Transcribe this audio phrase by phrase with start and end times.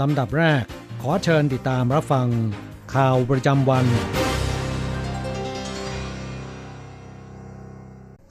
[0.00, 0.64] ลำดับแรก
[1.02, 2.28] ขอเชิญติดตามรับฟัง
[2.94, 3.86] ข่าวประจำวัน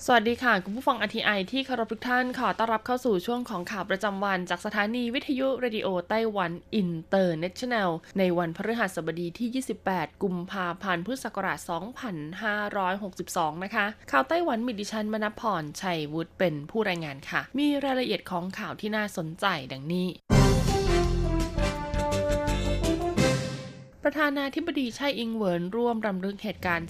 [0.05, 7.89] สวัสดีค่ะ คุณผู้ฟัง RTI ที่เคารพทุกท่านขอต้อนรับเข้าสู่ช่วงของข่าวประจำวัน จากสถานีวิทยุเรดิโอไต้หวันอินเตอร์เนชั่นแนล
[8.19, 11.59] ในวันพฤหัสบดีที่ 28 กุมภาพันธ์พุทธศักราช
[12.81, 20.07] 2562 นะคะ ข่าวไต้หวันมีดิฉันมณพรชัยวุฒิเป็นผู้รายงานค่ะ มีรายละเอียดของข่าวที่น่าสนใจดังนี้
[24.03, 26.89] ประธานาธิบดีไช่อิงเหวินร่วมรำลึกเหตุการณ์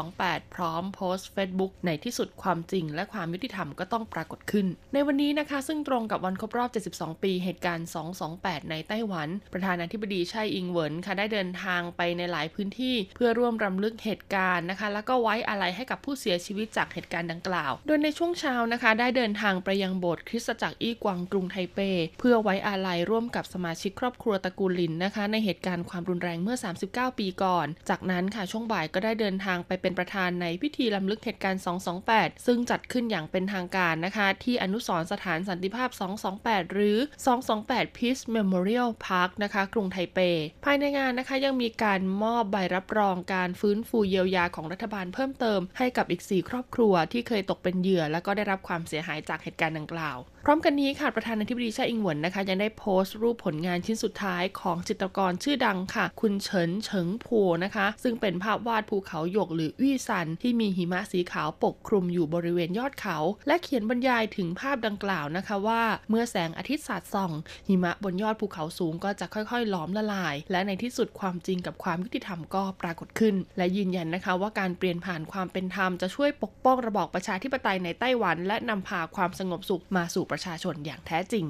[0.00, 7.88] 228 พร้อมโพสต์ Facebook ในที่สุดความจริงและความยุติธรรมก็ต้องปรากฏขึ้น ในวันนี้นะคะ ซึ่งตรงกับวันครบรอบ 72 ปีเหตุการณ์
[8.28, 21.78] 228 ในไต้หวัน ประธานาธิบดีไช่อิงเหวินค่ะได้เดินทางไปในหลายพื้นที่ เพื่อร่วมรำลึกเหตุการณ์นะคะ แล้วก็ไว้อาลัยให้กับผู้เสียชีวิตจากเหตุการณ์ดังกล่าว โดยในช่วงเช้านะคะ ได้เดินทางไปยังโบสถ์คริสตจักรอี้กวางกรุงไทเป
[22.18, 26.56] เพื่อไว้อาลัยร่วมกับสมาชิกครอบครัวตระกูลลินนะคะ ในเหตุการณ์ความรุนแรงเมื่อ
[26.88, 31.62] 39 ปีก่อน จากนั้นค่ะช่วงบ่ายก็ได้เดินทางไปเป็นประธานในพิธีล้ำลึกเหตุการณ์
[32.04, 35.90] 228 ซึ่งจัดขึ้นอย่างเป็นทางการนะคะ ที่อนุสรณ์สถานสันติภาพ
[36.32, 36.98] 228 หรือ
[37.46, 40.18] 228 Peace Memorial Park นะคะ กรุงไทเป
[40.64, 67.32] ภายในงานนะคะยังมีการมอบใบรับรองการฟื้นฟูเยียวยาของรัฐบาลเพิ่มเติมให้กับอีก 4 ครอบครัวที่เคยตกเป็นเหยื่อ และก็ได้รับความเสียหายจากเหตุการณ์ดังกล่าว พร้อมกันนี้ค่ะประธานาธิบดีชาอิงหวนนะคะยังได้โพสต์รูปผลงานชิ้นสุดท้ายของจิตรกรชื่อดังค่ะ คุณเฉินเฉิงพัวนะคะ ซึ่งเป็นภาพวาดภูเขาหยกหรือวี่ซัน ที่มีหิมะสีขาวปกคลุมอยู่บริเวณยอดเขา และเขียนบรรยายถึงภาพดังกล่าวนะคะว่า เมื่อแสงอาทิตย์สาดส่อง
[67.68, 81.46] หิมะบนยอดภูเขาสูงก็จะค่อยๆล้อมละลาย และในที่สุดความจริงกับความยุติธรรมก็ปรากฏขึ้น และยืนยันนะคะว่าการเปลี่ยนผ่านความเป็นธรรมจะช่วยปกป้องระบอบประชาธิปไตยในไต้หวัน และนำพาความสงบสุขมาสู่ประชาชนอย่างแท้จริง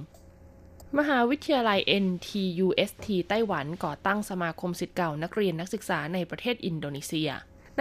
[0.97, 7.31] มหาวิทยาลัย NTUST ไต้หวันก่อตั้งสมาคมสิทธิ์เก่านักเรียนนักศึกษาในประเทศอินโดนีเซีย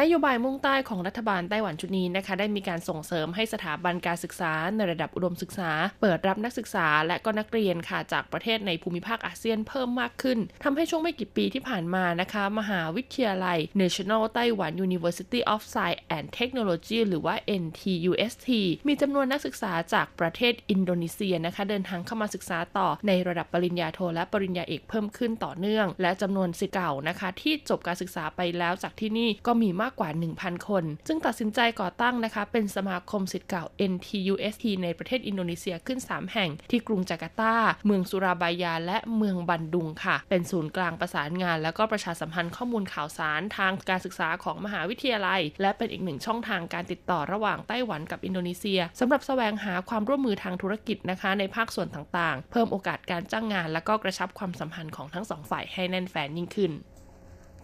[0.02, 5.72] นโยบายมุ่งใต้ของรัฐบาลไต้หวันชุดนี้นะคะ ได้มีการส่งเสริมให้สถาบันการศึกษาในระดับอุดมศึกษา
[6.02, 18.50] เปิดรับนักศึกษาและก็นักเรียนค่ะจากประเทศในภูมิภาคอาเซียนเพิ่มมากขึ้นทำให้ช่วงไม่กี่ปีที่ผ่านมานะคะ มหาวิทยาลัย National Taiwan University of Science and Technology หรือว่า NTUST
[18.88, 30.10] มีจำนวนนักศึกษาจากประเทศอินโดนีเซียนะคะ เดินทางเข้ามาศึกษาต่อในระดับปริญญาโทและปริญญาเอกเพิ่มขึ้นต่อเนื่อง และจำนวนศิษย์เก่านะคะ ที่จบการศึกษาไปแล้วจากที่นี่ก็มีมากากกว่า
[30.40, 37.56] 1,000 คนซึ่งตัดสินใจก่อตั้งนะคะ เป็นสมาคมศิษย์เก่า NTUST ในประเทศอินโดนีเซียขึ้น 3 แห่ง ที่กรุงจาการ์ตา
[37.86, 56.72] เมืองสุราบายา และเมืองบันดุงค่ะ เป็นศูนย์กลางประสานงาน และก็ประชาสัมพันธ์ข้อมูลข่าวสารทางการศึกษาของมหาวิทยาลัย และเป็นอีกหนึ่งช่องทางการติดต่อระหว่างไต้หวันกับอินโดนีเซียสำหรับแสวงหาความร่วมมือทางธุรกิจนะคะ ในภาคส่วนต่างๆ เพิ่มโอกาสการจ้างงาน และก็กระชับความสัมพันธ์ของทั้งสองฝ่ายให้แน่นแฟ้นยิ่งขึ้น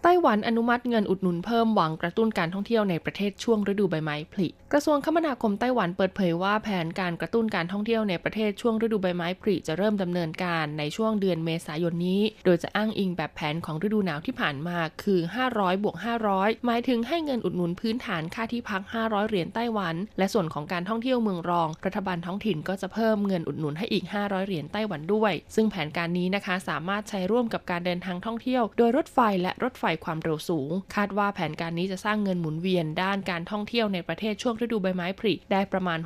[0.06, 15.20] ไต้หวันอนุมัติเงินอุดหนุนเพิ่มหวังกระตุ้นการท่องเที่ยวในประเทศช่วงฤดูใบไม้ผลิ กระทรวงคมนาคมไต้หวันเปิดเผยว่าแผนการกระตุ้นการท่องเที่ยวในประเทศช่วงฤดูใบไม้ผลิจะเริ่มดำเนินการในช่วงเดือนเมษายนนี้ โดยจะอ้างอิงแบบแผนของฤดูหนาวที่ผ่านมาคือ
[15.52, 15.96] 500บวก
[16.30, 35.98] 500 หมายถึงให้เงินอุดหนุนพื้นฐานค่าที่พัก 500 เหรียญไต้หวัน และส่วนของการท่องเที่ยวเมืองรอง รัฐบาลท้องถิ่นก็จะเพิ่มเงินอุดหนุนให้อีก 500 เหรียญไต้หวันด้วย ซึ่งแผนการนี้นะคะสามารถใช้ร่วมกับการเดินทางท่องเที่ยว โดยรถไฟและรถไฟความเร็วสูง คาดว่าแผนการนี้จะสร้างเงินหมุนเวียนด้านการท่องเที่ยวในประเทศช่วงฤดูใบไม้ผลิได้ประมาณ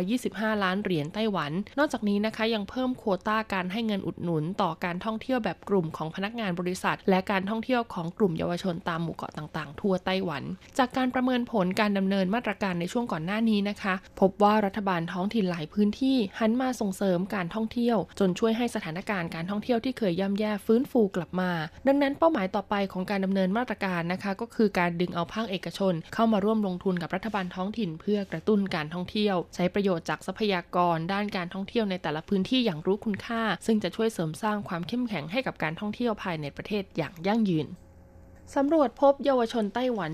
[0.00, 10.42] 625 ล้านเหรียญไต้หวัน นอกจากนี้นะคะยังเพิ่มโควต้าการให้เงินอุดหนุนต่อการท่องเที่ยวแบบกลุ่มของพนักงานบริษัท และการท่องเที่ยวของกลุ่มเยาวชนตามหมู่เกาะต่างๆ ทั่วไต้หวัน
[10.78, 21.50] จากการประเมินผลการดำเนินมาตรการในช่วงก่อนหน้านี้นะคะ พบว่ารัฐบาลท้องถิ่นหลายพื้นที่หันมาส่งเสริมการท่องเที่ยว จนช่วยให้สถานการณ์การท่องเที่ยวที่เคยย่ำแย่ฟื้นฟูกลับมา
[21.86, 37.66] ดังนั้นเป้าหมายต่อไปของการดำเนินมาตรการนะคะ ก็คือการดึงเอาภาคเอกชน เข้ามาร่วมลงทุนกับรัฐบาลท้องถิ่น เพื่อกระตุ้นการท่องเที่ยว ใช้ประโยชน์จากทรัพยากร ด้านการท่องเที่ยวในแต่ละพื้นที่อย่างรู้คุณค่า ซึ่งจะช่วยเสริมสร้างความเข้มแข็งให้กับการท่องเที่ยวภายในประเทศอย่างยั่งยืน
[38.54, 40.10] สำรวจพบเยาวชนไต้หวัน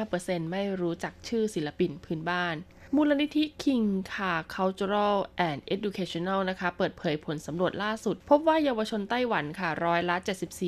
[0.00, 2.56] 75%ไม่รู้จักชื่อศิลปินพื้นบ้าน
[2.96, 5.16] มูลนิธิ King ค่ะ Cultural
[5.48, 10.16] and Educational นะคะ เปิดเผยผลสำรวจล่าสุด พบว่าเยาวชนไต้หวันค่ะร้อยละ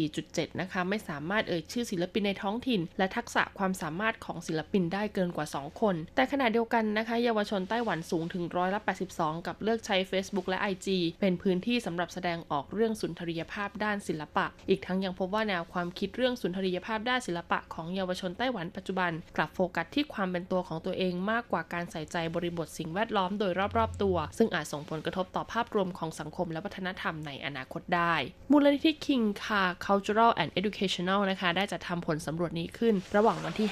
[0.04, 8.80] 74.7 นะคะ ไม่สามารถเอ่ยชื่อศิลปินในท้องถิ่น และทักษะความสามารถของศิลปินได้เกินกว่า 2 คน แต่ขณะเดียวกันนะคะ เยาวชนไต้หวันสูงถึงร้อยละ
[9.14, 10.88] 82 กับเลือกใช้ Facebook และ IG
[11.20, 28.14] เป็นพื้นที่สำหรับแสดงออกเรื่องสุนทรียภาพด้านศิลปะ อีกทั้งยังพบว่าแนวความคิดเรื่องสุนทรียภาพด้านศิลปะของเยาวชนไต้หวันปัจจุบัน กลับโฟกัสที่ความเป็นตัวของตัวเองมากกว่าการใส่ใจบริบทสิ่งแวดล้อมโดยรอบๆตัว ซึ่งอาจส่งผลกระทบต่อภาพรวมของสังคมและวัฒนธรรมในอนาคตได้
[28.50, 33.68] มูลนิธิ King Car Cultural and Educational นะคะได้จัดทำผลสำรวจนี้ขึ้น ระหว่างวันที่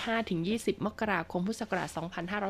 [0.56, 1.88] 5-20 มกราคมพุทธศักราช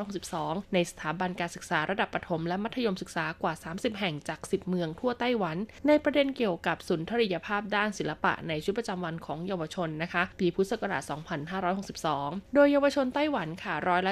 [0.05, 5.57] 2562 ในสถาบันการศึกษาระดับประถมและมัธยมศึกษากว่า 30 แห่งจาก 10 เมืองทั่วไต้หวัน
[5.87, 11.03] ในประเด็นเกี่ยวกับสุนทรียภาพด้านศิลปะในชีวิตประจำวันของเยาวชนนะคะปีพุทธศักราช
[11.79, 14.11] 2562 โดยเยาวชนไต้หวันค่ะร้อยละ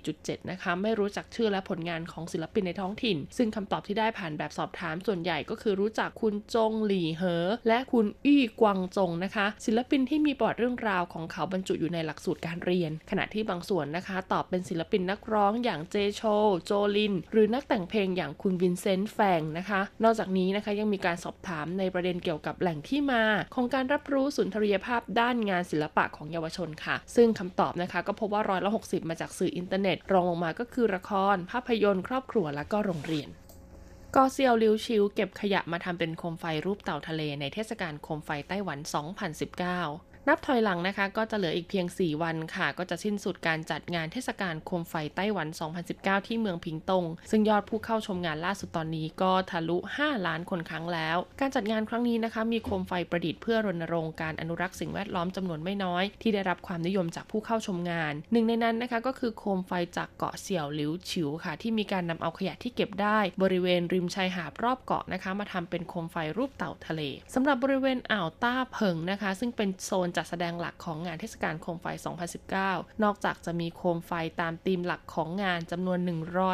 [0.00, 16.22] 74.7 นะคะไม่รู้จักชื่อและผลงานของศิลปินในท้องถิ่น ซึ่งคำตอบที่ได้ผ่านแบบสอบถามส่วนใหญ่ก็คือรู้จักคุณจงหลี่เหอ และคุณอี้กวางจงนะคะ ศิลปินที่มีประวัติเรื่องราวของเขาบรรจุอยู่ในหลักสูตรการเรียน ขณะที่บางส่วนนะคะ ตอบเป็นศิลปินนักร้องอย่าง Jay Chou
[16.64, 23.22] Jolin หรือนักแต่งเพลงอย่างคุณ Vincent Fang นะคะ นอกจากนี้นะคะยังมีการสอบถามในประเด็นเกี่ยวกับแหล่งที่มา
[23.54, 33.28] ของการรับรู้สุนทรียภาพด้านงานศิลปะของเยาวชนค่ะ ซึ่งคำตอบนะคะก็พบว่าร้อยละ60มาจากสื่ออินเทอร์เน็ตรองลงมาก็คือละคร ภาพยนตร์ครอบครัวและก็โรงเรียน
[34.14, 38.78] กอเซียวลิวชิวเก็บขยะมาทำเป็นโคมไฟรูปเต่าทะเลในเทศกาลโคมไฟไต้หวัน
[39.64, 45.48] 2019 นับถอยหลังนะคะก็จะเหลืออีกเพียง 4 วันค่ะ ก็จะสิ้นสุดการจัดงานเทศกาลโคมไฟไต้หวัน
[45.88, 67.02] 2019 ที่เมืองพิงตง ซึ่งยอดผู้เข้าชมงานล่าสุดตอนนี้ก็ทะลุ 5 ล้านคนครั้งแล้ว การจัดงานครั้งนี้นะคะ มีโคมไฟประดิษฐ์เพื่อรณรงค์การอนุรักษ์สิ่งแวดล้อมจำนวนไม่น้อย ที่ได้รับความนิยมจากผู้เข้าชมงาน หนึ่งในนั้นนะคะก็คือโคมไฟจากเกาะเสี่ยวหลิวฉิวค่ะ ที่มีการนำเอาขยะที่เก็บได้ บริเวณริมชายหาดรอบเกาะนะคะ มาทำเป็นโคมไฟรูปเต่าทะเล
[67.34, 71.86] สำหรับบริเวณอ่าวต้าเพิงนะคะ ซึ่งเป็นโซนจัดแสดงหลักของงานเทศกาลโคมไฟ
[72.44, 75.98] 2019 นอกจากจะมีโคมไฟตามธีมหลักของงานจำนวน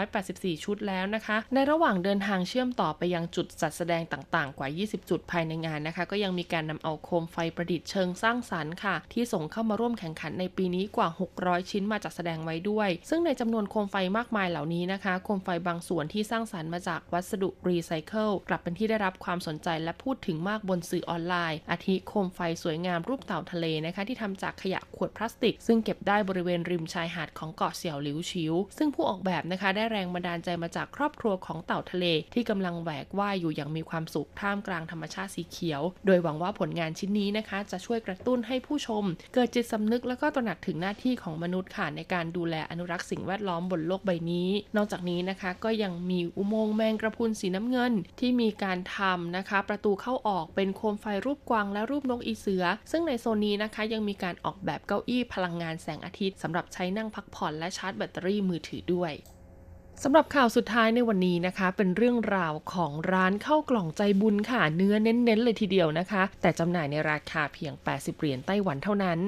[0.05, 11.09] 184 ชุดแล้วนะคะ ในระหว่างเดินทางเชื่อมต่อไปยังจุดจัดแสดงต่างๆ กว่า 20 จุดภายในงานนะคะ ก็ยังมีการนำเอาโคมไฟประดิษฐ์เชิงสร้างสรรค์ค่ะ ที่ส่งเข้ามาร่วมแข่งขันในปีนี้กว่า
[11.39, 39.05] 600 ชิ้นมาจัดแสดงไว้ด้วย ซึ่งในจำนวนโคมไฟมากมายเหล่านี้นะคะ โคมไฟบางส่วนที่สร้างสรรค์มาจากวัสดุรีไซเคิลกลับเป็นที่ได้รับความสนใจและพูดถึงมากบนสื่อออนไลน์ อาทิโคมไฟสวยงามรูปเต่าทะเลนะคะที่ทำจากขยะขวดพลาสติก ซึ่งเก็บได้บริเวณริมชายหาดของเกาะเสี่ยวหลิวชิว ซึ่งผู้ออกแบบนะคะได้แรงบันดาลใจมาจากครอบครัวของเต่าทะเล ที่กำลังแหวกว่ายอยู่อย่างมีความสุขท่ามกลางธรรมชาติสีเขียว โดยหวังว่าผลงานชิ้นนี้นะคะจะช่วยกระตุ้นให้ผู้ชม
[39.35, 59.13] เกิดจิตสำนึกและก็ตระหนักถึงหน้าที่ของมนุษย์ค่ะในการดูแลอนุรักษ์สิ่งแวดล้อมบนโลกใบนี้ นอกจากนี้นะคะก็ยังมีอุโมงค์แมงกระพุนสีน้ำเงิน ที่มีการทำนะคะ ประตูเข้าออกเป็นโคมไฟรูปกวางและรูปนกอีเสือ ซึ่งในโซนนี้นะคะยังมีการออกแบบเก้าอี้พลังงานแสงอาทิตย์สำหรับใช้นั่งพักผ่อนและชาร์จแบตเตอรี่มือถือด้วย
[60.05, 69.19] สำหรับข่าวสุดท้ายในวันนี้นะคะ เป็นเรื่องราวของร้านข้าวกล่องใจบุญค่ะเนื้อเน้นๆเลยทีเดียวนะคะ แต่จำหน่ายในราคาเพียง 80 เหรียญไต้หวันเท่านั้น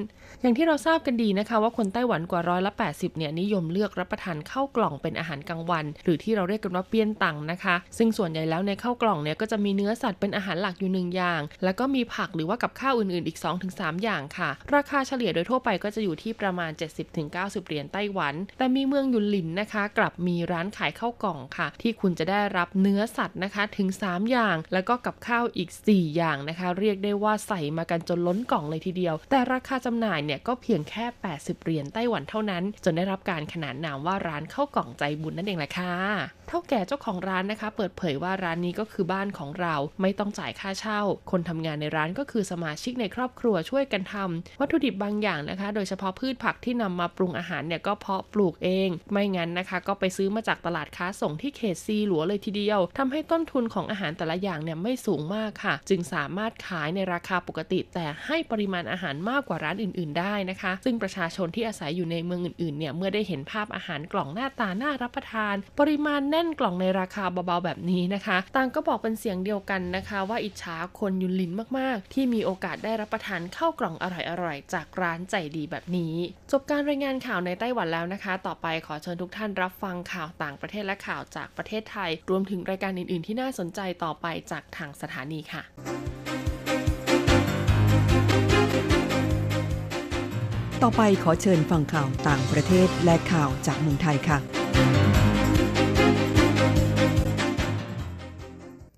[0.40, 13.38] อย่างที่เราทราบกันดีนะคะ ว่าคนไต้หวันกว่าร้อยละ 80 เนี่ยนิยมเลือกรับประทานข้าวกล่องเป็นอาหารกลางวัน หรือที่เราเรียกกันว่าเปี้ยนตังนะคะ ซึ่งส่วนใหญ่แล้วในข้าวกล่องเนี่ยก็จะมีเนื้อสัตว์เป็นอาหารหลักอยู่หนึ่งอย่าง แล้วก็มีผักหรือว่ากับข้าวอื่นๆอีก
[13.70, 16.70] 2-3 อย่างค่ะ ราคาเฉลี่ยโดยทั่วไปก็จะอยู่ที่ประมาณ
[17.18, 35.94] 70-90 เหรียญไต้หวัน แต่มีเมืองยุนหลินนะคะ กลับมีร้านร้านขายข้าวกล่องค่ะ ที่คุณจะได้รับเนื้อสัตว์นะคะถึง 3 อย่าง แล้วก็กับข้าวอีก 4 อย่างนะคะ เรียกได้ว่าใส่มากันจนล้นกล่องเลยทีเดียว แต่ราคาจำหน่ายเนี่ยก็เพียงแค่ 80 เหรียญไต้หวันเท่านั้น จนได้รับการขนานนามว่าร้านข้าวกล่องใจบุญนั่นเองแหละค่ะ
[36.48, 41.00] เท่าแก่เจ้าของร้านนะคะ เปิดเผยว่าร้านนี้ก็คือบ้านของเราไม่ต้องจ่ายค่าเช่า
[41.30, 70.18] คนทำงานในร้านก็คือสมาชิกในครอบครัวช่วยกันทำวัตถุดิบบางอย่างนะคะ โดยเฉพาะพืชผักที่นำมาปรุงอาหารเนี่ยก็เพาะปลูกเอง ไม่งั้นนะคะ ก็ไปซื้อมาจากากตลาดค้าส่งที่เขตซีหลัวเลยทีเดียวทำให้ต้นทุนของอาหารแต่ละอย่างเนี่ยไม่สูงมากค่ะ จึงสามารถขายในราคาปกติ แต่ให้ปริมาณอาหารมากกว่าร้านอื่น ๆ ได้นะคะ ซึ่งประชาชนที่อาศัยอยู่ในเมืองอื่น ๆ เนี่ยเมื่อได้เห็นภาพอาหารกล่องหน้าตาน่ารับประทาน ปริมาณแน่นกล่องในราคาเบา ๆ แบบนี้นะคะ ต่างก็บอกเป็นเสียงเดียวกันนะคะ
[70.28, 74.06] ว่าอิจฉาคนยุนลินมาก ๆ ที่มีโอกาสได้รับประทานข้าวกล่องอ
[74.42, 76.14] ร่อย ๆ จากร้านใจดีแบบนี้
[76.50, 85.62] จบการรายงานข่าวในไต้หวันแล้วนะคะ ต่อไปขอเชิญทุกท่านรับฟังข่าวต่างประเทศและข่าวจากประเทศไทย รวมถึงรายการอื่น ๆ ที่น่าสนใจต่อไปจากทางสถานีค่ะ
[90.82, 94.38] ต่อไปขอเชิญฟังข่าวต่างประเทศและข่าวจากเมืองไทยค่ะ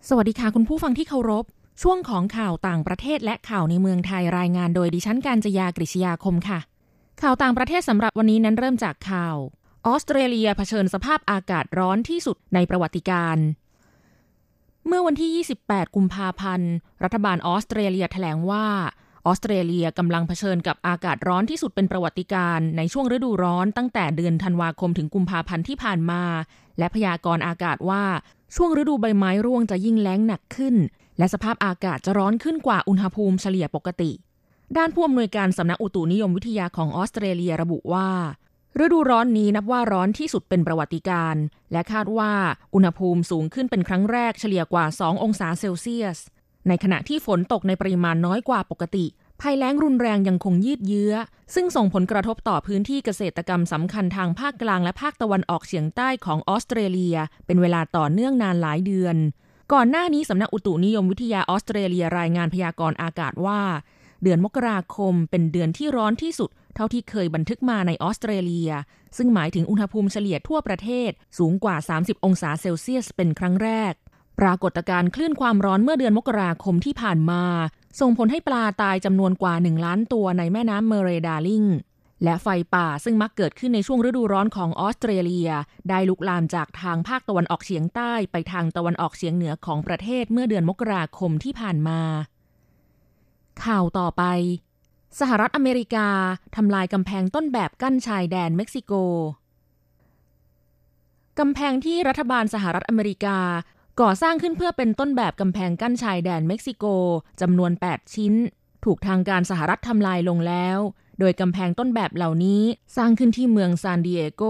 [0.09, 1.45] สวัสดีค่ะคุณผู้ฟังที่เคารพ
[1.83, 6.59] ช่วงของข่าวต่างประเทศและข่าวในเมืองไทยรายงานโดยดิฉันการจยากริชยาคมค่ะ
[7.23, 9.37] ข่าวต่างประเทศสำหรับวันนี้นั้นเริ่มจากข่าว
[9.87, 13.37] ออสเตรเลียเผชิญสภาพอากาศร้อนที่สุดในประวัติการ
[14.87, 16.73] เมื่อวันที่ 28 กุมภาพันธ์
[17.05, 18.67] รัฐบาลออสเตรเลียแถลงว่า
[19.27, 26.23] ออสเตรเลียกำลังเผชิญกับอากาศร้อนที่สุดเป็นประวัติการในช่วงฤดูร้อนตั้งแต่เดือนธันวาคมถึงกุมภาพันธ์ที่ผ่านมา
[26.79, 28.05] และพยากรณ์อากาศว่า
[28.57, 30.75] ช่วงฤดูใบไม้ร่วงจะยิ่งแล้งหนักขึ้น
[31.19, 34.11] และสภาพอากาศจะร้อนขึ้นกว่าอุณหภูมิเฉลี่ยปกติ
[34.77, 38.09] ด้านผู้อำนวยการสำนักอุตุนิยมวิทยาของออสเตรเลียระบุว่า
[38.81, 41.37] ฤดูร้อนนี้นับว่าร้อนที่สุดเป็นประวัติการ
[41.73, 42.33] และคาดว่า
[42.75, 46.19] อุณหภูมิสูงขึ้นเป็นครั้งแรกเฉลี่ยกว่า 2 องศาเซลเซียส
[46.69, 49.07] ในขณะที่ฝนตกในปริมาณน้อยกว่าปกติ
[49.41, 51.15] ภัยแล้งรุนแรงยังคงยืดเยื้อ
[51.55, 59.17] ซึ่งส่งผลกระทบต่อพื้นที่เกษตรกรรมสำคัญทางภาคกลางและภาคตะวันออกเฉียงใต้ของออสเตรเลีย เป็นเวลาต่อเนื่องนานหลายเดือน
[59.73, 63.61] ก่อนหน้านี้สำนักอุตุนิยมวิทยาออสเตรเลียรายงานพยากรณ์อากาศว่า
[64.23, 68.71] เดือนมกราคมเป็นเดือนที่ร้อนที่สุด เท่าที่เคยบันทึกมาในออสเตรเลีย
[69.17, 73.93] ซึ่งหมายถึงอุณหภูมิเฉลี่ยทั่วประเทศสูงกว่า 30 องศาเซลเซียสเป็นครั้งแรก
[74.41, 77.43] ปรากฏการณ์คลื่นความร้อนเมื่อเดือนมกราคมที่ผ่านมา
[78.01, 81.65] ส่งผลให้ปลาตายจำนวนกว่า 1 ล้านตัวในแม่น้ำเมเรดาลิง
[82.25, 85.51] และไฟป่าซึ่งมักเกิดขึ้นในช่วงฤดูร้อนของออสเตรเลีย
[85.89, 92.01] ได้ลุกลามจากทางภาคตะวันออกเฉียงใต้ไปทางตะวันออกเฉียงเหนือของประเทศเมื่อเดือนมกราคมที่ผ่านมา
[93.65, 94.23] ข่าวต่อไป
[95.21, 96.09] สหรัฐอเมริกา
[96.57, 98.93] ทำลายกำแพงต้นแบบกั้นชายแดนเม็กซิโก
[101.39, 103.39] กำแพงที่รัฐบาลสหรัฐอเมริกา
[104.01, 106.85] ก่อสร้างขึ้นเพื่อเป็นต้นแบบกำแพงกั้นชายแดนเม็กซิโก
[107.41, 108.35] จำนวน 8 ชิ้น
[108.85, 110.79] ถูกทางการสหรัฐทำลายลงแล้ว
[111.19, 112.63] โดยกำแพงต้นแบบเหล่านี้
[112.97, 114.43] สร้างขึ้นที่เมืองซานดิเอโก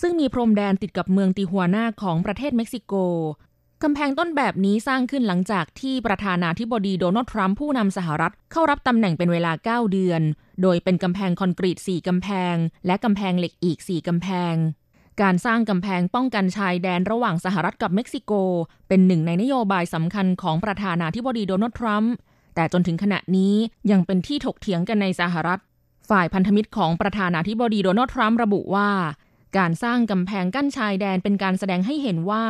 [0.00, 2.94] ซึ่งมีพรมแดนติดกับเมืองติฮัวนาของประเทศเม็กซิโก
[3.82, 10.22] กำแพงต้นแบบนี้สร้างขึ้นหลังจากที่ประธานาธิบดีโดนัลด์ทรัมป์ผู้นำสหรัฐเข้ารับตำแหน่งเป็นเวลา 9 เดือน
[10.62, 12.54] โดยเป็นกำแพงคอนกรีต 4 กำแพง
[12.86, 14.54] และกำแพงเหล็กอีก 4 กำแพง
[15.22, 18.32] การสร้างกำแพงป้องกันชายแดนระหว่างสหรัฐกับเม็กซิโก
[18.88, 22.12] เป็นหนึ่งในนโยบายสำคัญของประธานาธิบดีโดนัลด์ทรัมป์
[22.54, 23.54] แต่จนถึงขณะนี้
[23.90, 25.60] ยังเป็นที่ถกเถียงกันในสหรัฐ
[26.10, 28.90] ฝ่ายพันธมิตรของประธานาธิบดีโดนัลด์ทรัมป์ระบุว่า
[29.58, 32.44] การสร้างกำแพงกั้นชายแดนเป็นการแสดงให้เห็นว่า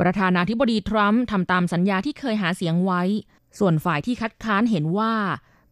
[0.00, 3.02] ประธานาธิบดีทรัมป์ทำตามสัญญาที่เคยหาเสียงไว้
[3.58, 5.14] ส่วนฝ่ายที่คัดค้านเห็นว่า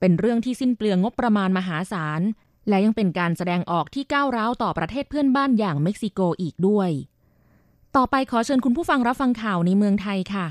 [0.00, 2.20] เป็นเรื่องที่สิ้นเปลืองงบประมาณมหาศาล
[2.68, 6.90] และยังเป็นการแสดงออกที่ก้าวร้าวต่อประเทศเพื่อนบ้านอย่างเม็กซิโกอีกด้วย
[7.96, 10.46] ต่อไปขอเชิญคุณผู้ฟังรับฟังข่าวในเมืองไทยค่ะ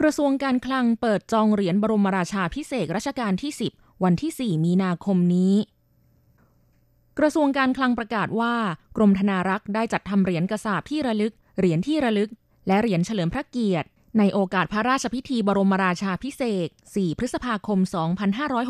[0.00, 5.54] กระทรวงการคลังเปิดจองเหรียญบรมราชาพิเศษรัชกาลที่ 10 วันที่ 4 มีนาคมนี้
[7.18, 8.54] กระทรวงการคลังประกาศว่า
[8.96, 12.30] กรมธนารักษ์ได้จัดทำเหรียญกระสาบที่ระลึก เหรียญที่ระลึก
[12.66, 13.88] และเหรียญเฉลิมพระเกียรติ
[14.18, 17.78] ในโอกาสพระราชพิธีบรมราชาพิเศษ 4 พฤษภาคม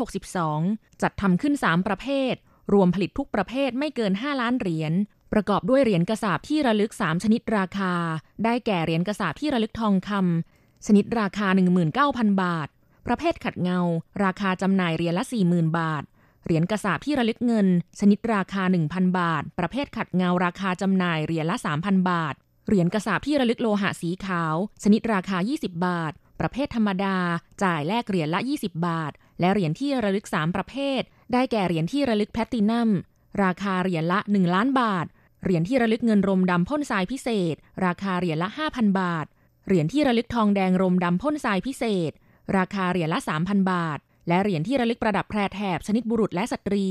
[0.05, 2.33] 2562 จัดทำขึ้น 3 ประเภท
[2.73, 4.93] รวมผลิตทุกประเภทไม่เกิน 5 ล้านเหรียญ
[5.33, 7.93] ประกอบด้วยเหรียญกระสาบที่ระลึก 3 ชนิดราคา
[8.43, 11.47] ได้แก่เหรียญกระสาบที่ระลึกทองคำชนิดราคา
[11.95, 12.67] 19,000 บาท
[13.07, 13.79] ประเภทขัดเงา
[14.23, 16.03] ราคาจำหน่ายเหรียญละ 40,000 บาท
[16.45, 17.67] เหรียญกระสาบที่ระลึกเงิน
[17.99, 22.35] ชนิดราคา 1,000 บาท ประเภทขัดเงาราคาจำหน่ายเหรียญละ 3,000 บาท
[22.69, 27.17] เหรียญกระสาบที่ระลึกโลหะสีขาว ชนิดราคา 20 บาท ประเภทธรรมดา
[27.63, 31.01] จ่ายแลกเหรียญละ 20 บาท และเหรียญที่ระลึก 3 ประเภท
[31.33, 32.89] ได้แก่เหรียญที่ระลึกแพลตตินัม
[33.43, 35.05] ราคาเหรียญละ 1 ล้านบาท
[35.43, 39.25] เหรียญที่ระลึกเงินรมดำพ่นทรายพิเศษ ราคาเหรียญละ 5,000 บาท
[39.65, 42.11] เหรียญที่ระลึกทองแดงรมดำพ่นทรายพิเศษ
[42.57, 46.87] ราคาเหรียญละ 3,000 บาท และเหรียญที่ระลึกประดับแพรแถบชนิดบุรุษและสตรี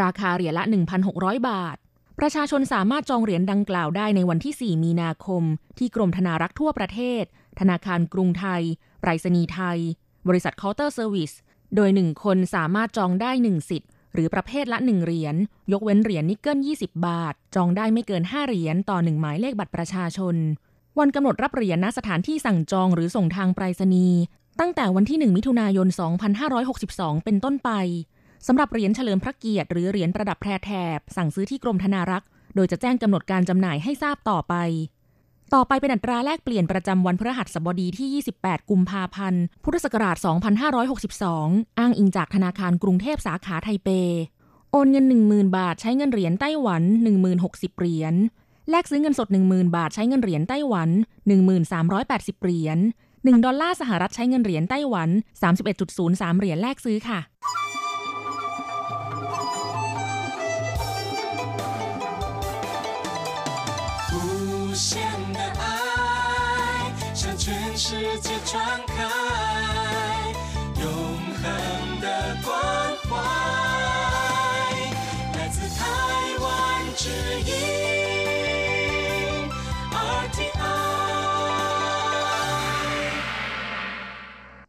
[0.00, 0.64] ราคาเหรียญละ
[1.06, 1.76] 1,600 บาท
[2.18, 5.42] ประชาชนสามารถจองเหรียญดังกล่าวได้ในวันที่ 4 มีนาคม
[5.78, 7.22] ที่กรมธนารักษ์ทั่วประเทศ
[7.60, 8.62] ธนาคารกรุงไทย
[9.00, 9.78] ไปรษณีย์ไทย
[10.28, 11.32] บริษัทเคาน์เตอร์เซอร์วิส
[11.76, 15.34] โดย 1 คนสามารถจองได้ 1 สิทธิ์ หรือประเภทละ 1 เหรียญ
[15.72, 20.36] ยกเว้นเหรียญนิกเกิล 20 บาท จองได้ไม่เกิน 5 เหรียญต่อ 1 หมายเลขบัตรประชาชน
[20.98, 24.18] วันกำหนดรับเหรียญณสถานที่สั่งจองหรือส่งทางไปรษณีย์
[24.60, 25.88] ตั้งแต่วันที่ 1 มิถุนายน
[26.56, 27.70] 2562 เป็นต้นไป
[28.46, 34.54] สำหรับเหรียญเฉลิมพระเกียรติหรือเหรียญประดับแพรแถบ สั่งซื้อที่กรมธนารักษ์ โดยจะแจ้งกำหนดการจำหน่ายให้ทราบต่อไป
[35.54, 40.16] ต่อไปเป็นอัตราแลกเปลี่ยนประจำวันพฤหัสบดีที่ 28 กุมภาพันธ์ พุทธศักราช
[40.98, 43.88] 2562 อ้างอิงจากธนาคารกรุงเทพสาขาไทเป
[44.72, 46.82] โอนเงิน 10,000 บาทใช้เงินเหรียญไต้หวัน
[47.30, 48.14] 1060 เหรียญ
[48.70, 50.88] แลกซื้อเงินสด 10,000 บาทใช้เงินเหรียญไต้หวัน
[51.66, 52.78] 1380 เหรียญ
[53.12, 55.08] 1ดอลลาร์สหรัฐใช้เงินเหรียญไต้หวัน
[55.74, 57.20] 31.03 เหรียญแลกซื้อค่ะ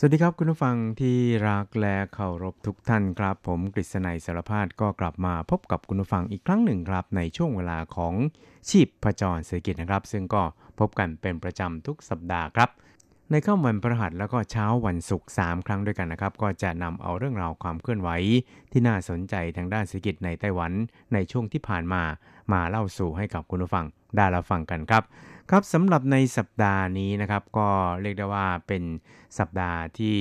[0.00, 8.14] สวัสดีครับคุณผู้ฟังที่รักและเคารพทุกท่านครับ ผมกฤษณัยสารพาดก็กลับมาพบกับคุณผู้ฟังอีกครั้งหนึ่งครับ ในช่วงเวลาของ
[8.68, 10.42] ชีพประจรเศรษฐกิจนะครับ ซึ่งก็
[10.78, 12.70] พบกันเป็นประจำทุกสัปดาห์ครับ
[13.32, 18.08] ในค่ำวันพฤหัสแล้วก็เช้าวันศุกร์3ครั้งด้วยกันนะครับ ก็จะนำเอาเรื่องราวความเคลื่อนไหว
[18.72, 20.72] ที่น่าสนใจทางด้านเศรษฐกิจในไต้หวัน
[21.12, 22.02] ในช่วงที่ผ่านมา
[22.52, 23.84] มาเล่าสู่ให้กับคุณผู้ฟัง
[24.16, 25.02] ได้รับฟังกันครับ
[25.50, 27.68] ครับสำหรับในสัปดาห์นี้นะครับ ก็
[28.02, 28.82] เรียกได้ว่าเป็น
[29.38, 30.16] สัปดาห์ที่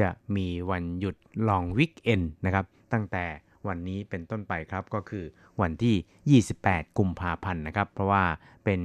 [0.00, 1.16] จะมีวันหยุด
[1.48, 3.24] ลองวิกเอนนะครับ ตั้งแต่
[3.68, 5.24] วันนี้เป็นต้นไปครับก็คือ
[5.60, 8.24] วันที่ 28 กุมภาพันธ์นะครับ เพราะว่า
[8.64, 8.80] เป็น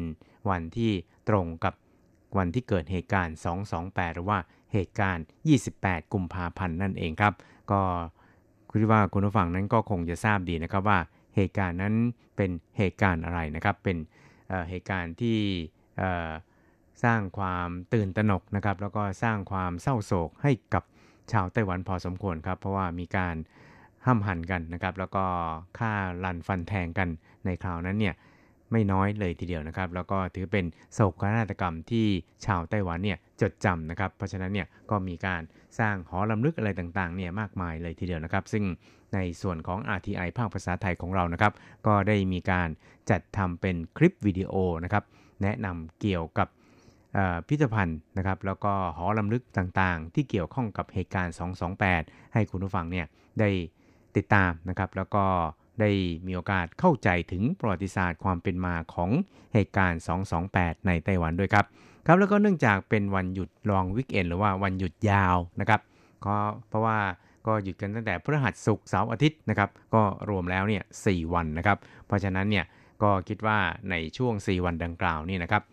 [0.50, 0.92] วันที่
[1.30, 1.74] ตรงกับ
[2.38, 3.36] วันที่เกิดเหตุการณ์
[3.76, 4.38] 228 หรือว่า
[4.74, 5.26] เหตุการณ์
[5.68, 7.34] 28 กุมภาพันธ์นั่นเองครับ
[7.72, 7.82] ก็
[8.70, 11.00] คิดว่าคุณผู้ฟังนั้นก็คงจะทราบดีนะครับว่า
[11.36, 11.94] เหตุการณ์นั้น
[12.36, 13.98] เป็นเหตุการณ์อะไรนะครับ เป็น
[14.48, 15.38] เเหตุการณ์ที่
[17.04, 20.84] สร้างความตื่นตระหนกนะครับ แล้วก็สร้างความเศร้าโศกให้กับ
[21.32, 23.36] ชาวไต้หวันพอสมควรครับ เพราะว่ามีการ
[24.06, 25.26] ห้ามหันกันนะครับ แล้วก็
[25.80, 25.94] ฆ่า
[26.24, 27.10] ลันฟันแทงกัน
[27.46, 28.16] ในคราวนั้นเนี่ย
[28.72, 32.08] ไม่น้อยเลยทีเดียวนะครับ แล้วก็ถือเป็นโศกนาฏกรรมที่
[32.46, 35.42] ชาวไต้หวันเนี่ยจดจำนะครับ เพราะฉะนั้นเนี่ยก็มีการ
[35.80, 38.64] สร้างหอลำลึกอะไรต่างๆเนี่ยมากมายเลยทีเดียวนะครับ ซึ่ง
[39.14, 41.54] ในส่วนของ RTI ภาคภาษาไทยของเรานะครับ
[41.88, 42.70] ก็ได้มีการ
[43.10, 45.04] จัดทำเป็นคลิปวิดีโอนะครับ
[45.44, 46.48] แนะนำเกี่ยวกับ
[47.48, 51.36] พิพิธภัณฑ์นะครับ แล้วก็หอลำลึกต่างๆ ที่เกี่ยวข้องกับเหตุการณ์
[51.84, 53.06] 228 ให้คุณผู้ฟังเนี่ย
[53.40, 53.50] ได้
[54.18, 55.26] ติดตามนะครับ แล้วก็
[55.80, 55.90] ได้
[56.26, 59.10] มีโอกาสเข้าใจถึงประวัติศาสตร์ความเป็นมาของ
[59.54, 60.02] เหตุการณ์
[60.44, 61.66] 228 ในไต้หวันด้วยครับ
[62.06, 65.82] ครับแล้วก็เนื่องจากเป็นวันหยุดลองวิกเอนหรือว่าวันหยุดยาวนะครับ
[66.26, 66.36] ก็
[66.70, 67.00] เพราะว่า
[67.48, 72.66] ก็หยุดกันตั้งแต่พฤหัสศุกร์เสาร์อาทิตย์นะครับ ก็รวมแล้วเนี่ยสวันนะครับ เพราะฉะนั้นเนี่ย
[73.04, 73.60] ก็คิดว่า
[73.90, 75.64] ในช่วง 4 วันดังกล่าวนี่นะครับ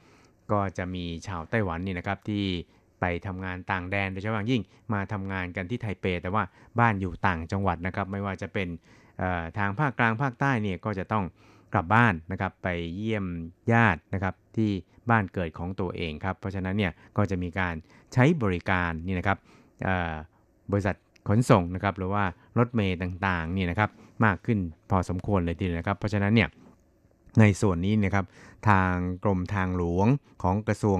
[0.52, 2.44] ก็จะมีชาวไต้หวันนี่นะครับที่
[3.00, 4.62] ไปทำงานต่างแดนโดยเฉพาะอย่างยิ่ง
[4.92, 6.44] มาทำงานกันที่ไทเป แต่ว่า
[6.78, 8.68] บ้านอยู่ต่างจังหวัดนะครับ ไม่ว่าจะเป็น
[9.58, 11.24] ทางภาคกลางภาคใต้เนี่ยก็จะต้อง
[11.74, 13.26] กลับบ้านนะครับไปเยี่ยม
[13.72, 14.70] ญาตินะครับที่
[15.10, 17.74] บ้านเกิดของตัวเองครับ เพราะฉะนั้นเนี่ยก็จะมีการ
[18.12, 19.38] ใช้บริการนี่นะครับ
[20.72, 20.96] บริษัท
[21.28, 22.24] ขนส่งนะครับหรือว่า
[22.58, 23.90] รถเมย์ต่างๆนี่นะครับ
[24.24, 24.58] มากขึ้น
[24.90, 26.48] พอสมควรเลยทีเดียวนะครับ เพราะฉะนั้นเนี่ย
[27.40, 28.26] ในส่วนนี้นะครับ
[28.68, 30.06] ทางกรมทางหลวง
[30.42, 30.98] ของกระทรวง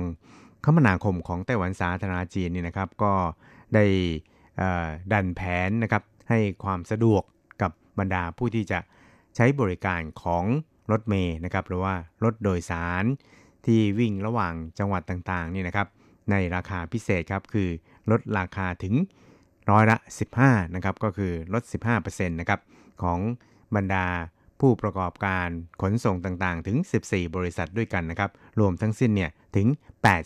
[0.65, 3.13] คมนาคมของไต้หวันสาธารณจีนนี่นะครับก็
[3.75, 3.85] ได้
[5.13, 7.23] ดันแผนนะครับให้ความสะดวก
[7.99, 8.79] บรรดาผู้ที่จะ
[9.37, 10.45] ใช้บริการของ
[10.91, 13.05] รถเมย์นะครับหรือว่ารถโดยสาร
[13.67, 15.89] ที่วิ่งระหว่างจังหวัดต่างๆนี่นะครับ
[16.31, 17.69] ในราคาพิเศษครับคือ
[18.11, 18.95] ลดราคาถึง
[19.71, 19.97] ร้อยละ
[20.37, 21.63] 15นะครับก็คือลด
[21.97, 22.61] 15%นะครับ
[23.03, 23.19] ของ
[23.77, 24.07] บรรดา
[24.61, 25.49] ผู้ประกอบการ
[25.83, 26.77] ขนส่งต่างๆ ถึง
[27.07, 29.67] 14 บริษัทด้วยกันนะครับ รวมทั้งสิ้นเนี่ยถึง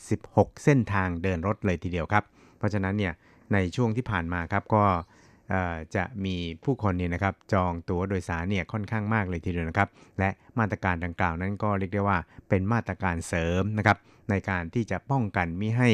[0.02, 2.24] 86 เส้นทางเดินรถเลยทีเดียวครับ
[2.58, 3.12] เพราะฉะนั้นเนี่ย
[3.52, 4.84] ในช่วงที่ผ่านมาครับก็
[5.96, 13.98] จะมีผู้คนเนี่ยนะครับจองตั๋วโดยสารเนี่ยค่อนข้างมากเลยทีเดียวนะครับ และมาตรการดังกล่าวนั้นก็เรียกได้ว่าเป็นมาตรการเสริมนะครับ
[14.30, 15.90] ในการที่จะป้องกันไม่ให้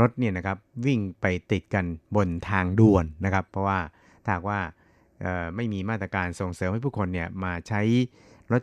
[0.00, 1.84] รถเนี่ยนะครับวิ่งไปติดกัน
[2.16, 3.78] บนทางด่วนนะครับ เพราะว่า
[4.24, 4.60] ถ้าว่า
[5.56, 7.82] ไม่มีมาตรการส่งเสริมให้ผู้คนเนี่ยมาใช้
[8.52, 8.62] รถ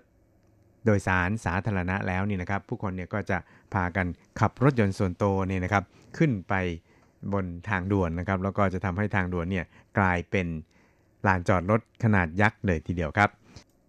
[0.86, 3.38] โดยสารสาธารณะแล้วนี่นะครับ ผู้คนเนี่ยก็จะ
[3.73, 4.05] พากัน
[4.39, 5.84] ขับรถยนต์ส่วนตัวเนี่ยนะครับ
[6.17, 6.53] ขึ้นไป
[7.34, 9.65] บนทางด่วนนะครับ แล้วก็จะทำให้ทางด่วนเนี่ย
[9.99, 10.47] กลายเป็น
[11.27, 13.29] ลานจอดรถขนาดยักษ์เลยทีเดียวครับ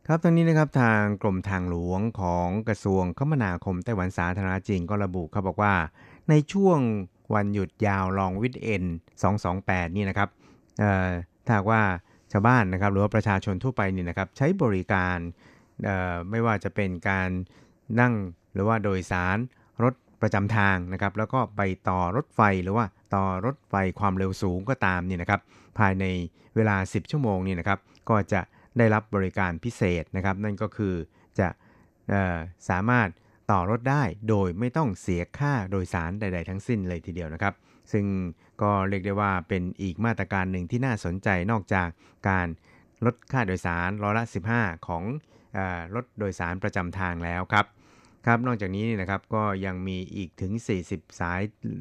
[0.07, 5.75] ครับทั้งนี้นะครับทางกรมทางหลวงของกระทรวงคมนาคมไต้หวันสาธารณจีนก็ระบุเขาบอกว่า
[6.29, 6.79] ในช่วง
[7.35, 8.85] วันหยุดยาวลองวิดเอ็น
[9.40, 10.29] 228 นี่นะครับ
[11.46, 11.83] ถ้าว่า
[12.33, 15.18] ชาวบ้านนะครับหรือว่าประชาชนทั่วไปนี่นะครับใช้บริการ
[16.31, 17.29] ไม่ว่าจะเป็นการ
[18.01, 18.14] นั่ง
[18.55, 19.38] หรือว่าโดยสาร
[19.83, 25.40] รถประจำทางนะครับ แล้วก็ไปต่อรถไฟหรือว่า ต่อรถไฟความเร็วสูงก็ตามนี่นะครับ
[25.79, 26.05] ภายใน
[26.57, 27.79] เวลา 10 ชั่วโมงนี่นะครับ
[28.11, 28.40] ก็จะ
[28.79, 30.94] ได้รับบริการพิเศษนะครับ นั่นก็คือ
[31.38, 31.49] จะ
[32.68, 33.09] สามารถ
[33.51, 37.55] ต่อรถได้โดยไม่ต้องเสียค่าโดยสารใด ๆ ทั้งสิ้นเลยทีเดียวนะครับ
[37.92, 38.05] ซึ่ง
[38.62, 41.88] ก็เรียกได้ว่าเป็นอีกมาตรการหนึ่งที่น่าสนใจนอกจาก
[42.29, 42.46] การ
[43.05, 44.25] ลดค่าโดยสารร้อยละ
[44.57, 45.05] 15 ของ
[45.59, 45.61] อ
[45.94, 47.66] รถโดยสารประจำทางแล้วครับ
[48.27, 50.53] ครับนอกจากนี้นะครับก็ยังมีอีกถึง
[50.87, 51.41] 40 สาย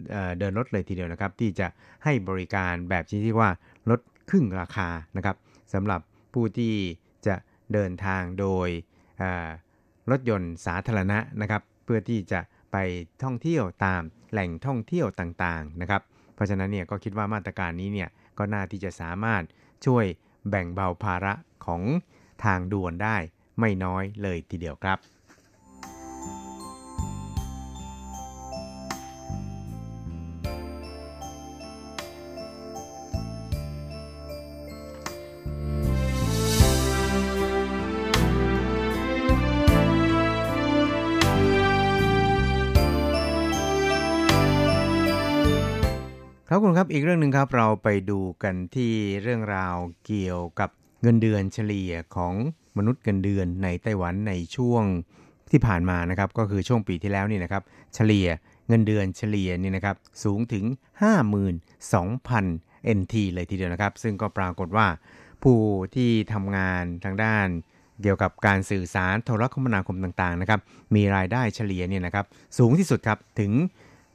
[0.09, 1.67] เเดินรถเลยทีเดียวนะครับ ที่จะ
[2.03, 3.49] ให้บริการแบบที่ว่า
[3.89, 3.99] ลด
[4.29, 5.35] ครึ่งราคานะครับ
[5.73, 6.01] สำหรับ
[6.33, 6.73] ผู้ที่
[7.27, 7.35] จะ
[7.73, 8.67] เดินทางโดย
[10.11, 12.39] รถยนต์สาธารณะนะครับ เพื่อที่จะ
[12.71, 12.77] ไป
[13.23, 16.01] ท่องเที่ยวตามแหล่งท่องเที่ยวต่างๆนะครับ
[16.35, 19.43] เพราะฉะนั้นเนี่ยก็คิดว่ามาตรการนี้เนี่ยก็น่าที่จะสามารถ
[19.85, 20.05] ช่วย
[20.49, 21.33] แบ่งเบาภาระ
[21.65, 21.81] ของ
[22.45, 23.17] ทางด่วนได้
[23.59, 24.97] ไม่น้อยเลยทีเดียวครับ
[46.59, 50.69] ครับคุณครับอีกเรื่องหนึ่งครับเราไปดูกันที่เรื่องราวเกี่ยวกับ
[51.01, 52.33] เงินเดือนเฉลี่ยของ
[52.77, 54.83] มนุษย์เงินเดือนในไต้หวันในช่วง
[55.51, 57.63] ที่ผ่านมานะครับก็คือช่วงปีที่แล้วนี่นะครับ
[57.95, 58.27] เฉลี่ย
[58.67, 60.65] เงินเดือนเฉลี่ยนี่นะครับสูงถึง
[61.79, 64.87] 52,000 NT เลยทีเดียวนะครับ ซึ่งก็ปรากฏว่า
[65.43, 65.57] ผู้
[65.95, 67.47] ที่ทำงานทางด้าน
[68.01, 70.59] เกี่ยวกับการสื่อสารโทรคมนาคมต่างๆนะครับ
[70.95, 72.25] มีรายได้เฉลี่ยเนี่ยนะครับ
[72.57, 73.53] สูงที่สุดครับถึง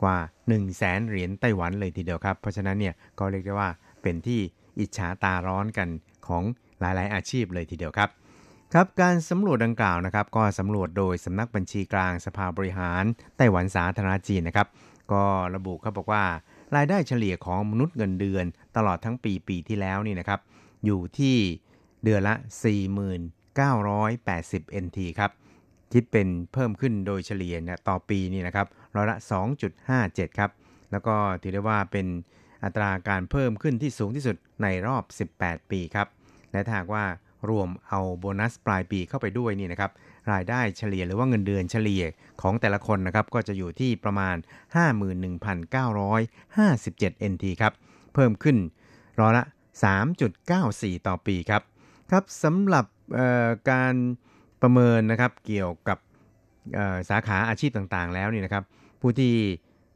[0.02, 3.70] กว่า 1 0 0 0 0แสนเหรียญไต้หวันเลยทีเดียวครับ เพราะฉะนั้นเนี่ยก็เรียกได้ว่า
[4.02, 4.40] เป็นที่
[4.80, 5.88] อิจฉาตาร้อนกัน
[6.26, 6.42] ของ
[6.80, 8.10] หลายๆ อาชีพเลยทีเดียวครับ
[8.74, 13.04] ครับการสำรวจดังกล่าวนะครับก็สำรวจโดยสำนักบัญชีกลางสภาบริหาร
[13.36, 14.68] ไต้หวันสาธารณจีนนะครับ
[15.12, 16.24] ก็ระบุเขาบอกว่า
[16.76, 18.44] รายได้เฉลี่ยของมนุษย์เงินเดือน
[18.76, 20.40] ตลอดทั้งปีปีที่แล้วนี่นะครับ
[20.84, 21.36] อยู่ที่
[22.04, 22.34] เดือนละ
[23.54, 25.30] 4980 NT ครับ
[25.92, 29.16] คิดเป็นเพิ่มขึ้นโดยเฉลี่ยนะต่อปีนี่นะครับ ร้อยละ
[29.78, 30.50] 2.57 ครับ
[30.92, 32.06] แล้วก็ถือได้ว่าเป็น
[32.64, 36.08] อัตราการเพิ่มขึ้นที่สูงที่สุดในรอบ 18 ปีครับ
[36.52, 37.04] และถ้าหากว่า
[37.48, 39.90] รวมเอาโบนัสปลายปีเข้าไปด้วยนี่นะครับ
[40.32, 42.04] รายได้เฉลี่ยหรือว่าเงินเดือนเฉลี่ย
[42.42, 44.36] ของแต่ละคนนะครับ ก็จะอยู่ที่ประมาณ
[44.82, 47.72] 51,957 NT ครับ
[48.14, 48.56] เพิ่มขึ้น
[49.20, 49.44] ร้อยละ
[50.24, 51.62] 3.94 ต่อปีครับ
[52.10, 52.84] ครับสำหรับ
[53.70, 53.94] การ
[54.62, 55.98] ประเมินนะครับเกี่ยวกับ
[57.10, 58.64] สาขาอาชีพต่างๆ แล้วนี่นะครับ
[59.06, 59.36] ผู้ที่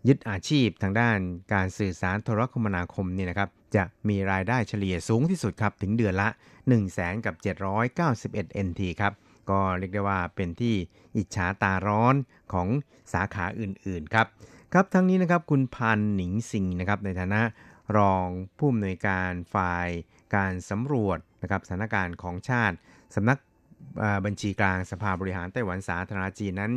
[0.08, 1.18] ยึดอาชีพทางด้าน
[1.54, 7.34] การสื่อสารโทรคมนาคมนี่นะครับจะมีรายได้เฉลี่ยสูงที่สุดครับถึงเดือนละ 1 0 0 0 0แกับ
[7.96, 9.12] 791 NT ครับ
[9.50, 10.74] ก็เรียกได้ว่าเป็นที่
[11.16, 12.14] อิจฉาตาร้อน
[12.52, 12.68] ของ
[13.12, 14.26] สาขาอื่นๆครับ
[14.72, 17.42] ครับทั้งนี้นะครับคุณพันหนิงสิงนะครับในฐานะ
[17.96, 18.26] รอง
[18.58, 19.88] ผู้อำนวยการฝ่าย
[20.34, 22.76] การสำรวจนะครับสถานการณ์ของชาติ
[23.14, 23.38] สำนัก
[24.24, 26.72] บัญชีกลางสภาบริหารไต้หวันสาธารณจีนนั้น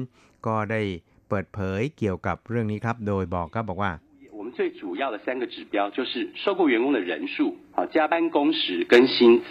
[0.48, 0.82] ก็ได้
[1.31, 3.93] เปิดเผยเกี่ยวกับเรื่องนี้ครับ โดยบอกก็บอกว่า
[4.39, 7.37] 我们最主要的三个指标就是受雇员工的人数、
[7.77, 9.49] 好加班工时跟薪资，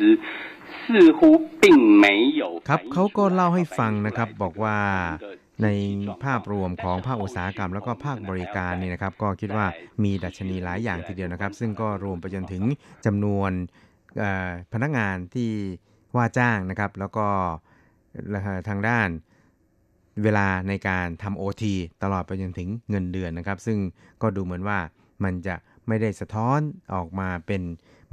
[0.82, 1.20] 似乎
[1.62, 1.64] 并
[2.04, 2.06] 没
[2.42, 2.44] 有。
[2.70, 4.78] ครับเขาก็เล่าให้ฟังนะครับ บอกว่า
[5.64, 5.68] ใน
[6.24, 9.66] ภาพรวมของภาคอุตสาหกรรม แล้วก็ภาคบริการนี่นะครับ ก็คิดว่า
[10.04, 12.64] มีดัชนีหลายอย่างทีเดียวนะครับ ซึ่งก็รวมไปจนถึง
[13.06, 13.52] จำนวน
[14.74, 15.52] พนักงานที่
[16.16, 17.28] ว่าจ้างนะครับ แล้วก็
[18.70, 19.10] ทางด้าน
[20.25, 21.65] เวลาในการทำ OT
[22.03, 23.79] ตลอดไปจนถึงเงินเดือนนะครับ ซึ่ง
[24.23, 24.79] ก็ดูเหมือนว่า
[25.25, 25.55] มันจะ
[25.89, 26.61] ไม่ได้สะท้อน
[26.95, 27.63] ออกมาเป็น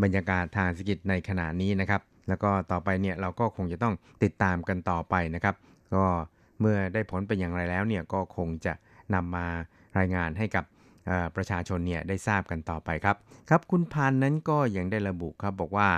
[0.04, 3.94] บรรยากาศทางเศรษฐกิจในขณะนี้นะครับ แล้วก็ต่อไปเนี่ยเราก็คงจะต้อง
[4.24, 5.56] ติดตามกันต่อไปนะครับ
[5.96, 6.06] ก็
[6.60, 8.74] เมื่อได้ผลเป็นอย่างไรแล้วเนี่ยก็คงจะ
[9.14, 9.46] นำมา
[9.98, 10.66] รายงานให้กับ
[11.36, 13.16] ประชาชนเนี่ยได้ทราบกันต่อไปครับ
[13.50, 15.90] ครับ คุณพันนั้นก็ยังได้ระบุครับบอกว่า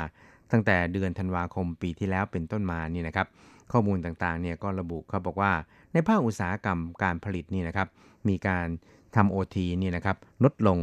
[0.52, 3.28] ตั้งแต่เดือนธันวาคมปีที่แล้วเป็นต้นมานี่นะครับ
[3.72, 5.52] ข้อมูลต่างๆเนี่ยก็ระบุครับอกว่า
[5.94, 7.88] ในภาคอุตสาหกรรมการผลิตนี่นะครับ
[8.28, 8.68] มีการ
[9.16, 10.78] ทำ OT นี่นะครับลดลง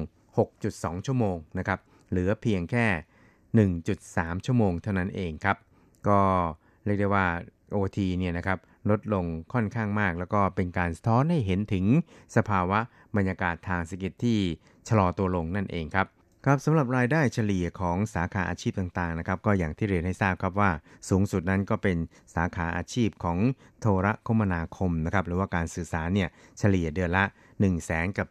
[0.50, 1.78] 6.2 ชั่วโมงนะครับ
[2.10, 2.86] เหลือเพียงแค่
[3.86, 5.56] 1.3 ชั่วโมงเท่านั้นเองครับ
[6.08, 6.20] ก็
[6.84, 7.26] เรียกได้ว่า
[7.74, 8.58] OT เนี่ยนะครับ
[8.90, 11.84] ลดลงค่อนข้างมาก แล้วก็เป็นการสะท้อนให้เห็นถึง
[12.36, 12.78] สภาวะ
[13.16, 14.38] บรรยากาศทางเศรษฐกิจที่
[14.88, 16.06] ชะลอตัวลงนั่นเองครับ
[16.48, 20.70] ครับสำหรับรายได้เฉลี่ยของสาขาอาชีพต่างๆนะครับ ก็อย่างที่เรียนให้ทราบครับว่า
[21.08, 21.96] สูงสุดนั้นก็เป็น
[22.34, 23.38] สาขาอาชีพของ
[23.80, 26.28] โทรคมนาคมนะครับหรือว่าการสื่อสารเนี่ย
[26.58, 28.26] เฉลี่ยเดือนละ 1 0 0 0 0แสนกับ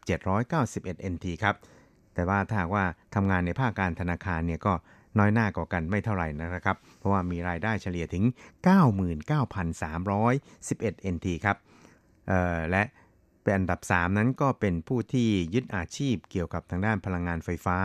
[0.54, 1.56] 791 NT ครับ
[2.14, 2.84] แต่ว่าถ้าว่า
[3.16, 4.74] ทำงานในภาคการธนาคารเนี่ยก็
[5.20, 8.24] น้อยหน้ากว่ากันไม่เท่าไหร่นะครับ เพราะว่ามีรายได้เฉลี่ยถึง
[9.50, 11.58] 99,311 NT ครับ
[12.72, 12.84] และ
[13.46, 17.78] เป็นอันดับ 3 นั้นก็เป็นผู้ที่ยึดอาชีพเกี่ยวกับทางด้านพลังงานไฟฟ้า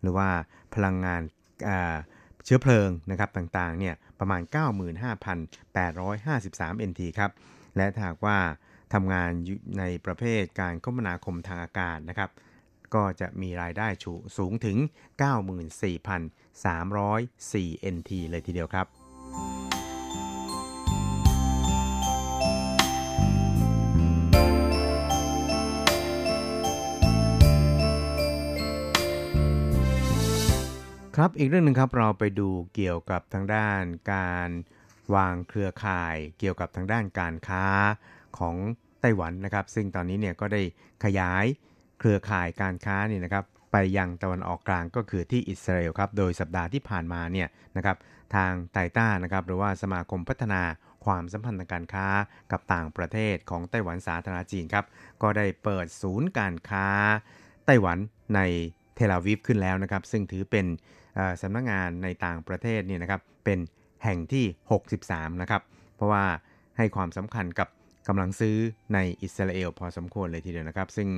[0.00, 0.28] หรือว่า
[0.74, 1.22] พลังงาน
[2.44, 4.42] เชื้อเพลิงนะครับต่างๆเนี่ยประมาณ
[6.04, 7.30] 95,853 NT ครับ
[7.76, 8.38] และถ้าหากว่า
[8.94, 9.30] ทำงาน
[9.78, 12.30] ในประเภทการคมนาคมทางอากาศนะครับ
[12.94, 13.88] ก็จะมีรายได้
[14.36, 14.76] สูงถึง
[17.80, 18.86] 94,304 NT เลยทีเดียวครับ
[31.18, 34.50] ครับอีกเรื่องหนึ่งครับเราไปดูเกี่ยวกับทางด้านการ
[35.14, 37.66] วางเครือข่าย เกี่ยวกับทางด้านการค้า
[38.38, 38.56] ของ
[39.00, 40.62] ไต้หวันนะครับ ซึ่งตอนนี้เนี่ยก็ได้
[41.04, 41.44] ขยาย
[42.00, 47.96] เครือข่ายการค้านี่นะครับไปยังตะวันออกกลางก็คือที่อิสราเอลครับโดยสัปดาห์ที่ผ่านมาเนี่ยนะครับ
[48.34, 50.62] ทางไตต้านะครับหรือว่าสมาคมพัฒนา
[51.04, 52.06] ความสัมพันธ์ทางการค้า
[52.50, 54.84] กับต่างประเทศของไต้หวันสาธารณจีนครับ
[55.22, 56.86] ก็ได้เปิดศูนย์การค้า
[57.66, 57.98] ไต้หวัน
[58.34, 58.40] ใน
[58.94, 60.66] เทลอาวิฟขึ้นแล้วนะครับ ซึ่งถือเป็น
[61.42, 63.58] สำนักงงานในต่างประเทศเนี่ยนะครับเป็น
[64.04, 64.44] แห่งที่
[64.92, 65.62] 63 นะครับ
[65.96, 66.24] เพราะว่า
[66.76, 67.68] ให้ความสำคัญกับ
[68.08, 68.56] กำลังซื้อ
[68.94, 71.08] ในอิสราเอลพอสมควรเลยทีเดียวนะครับ ซึ่ง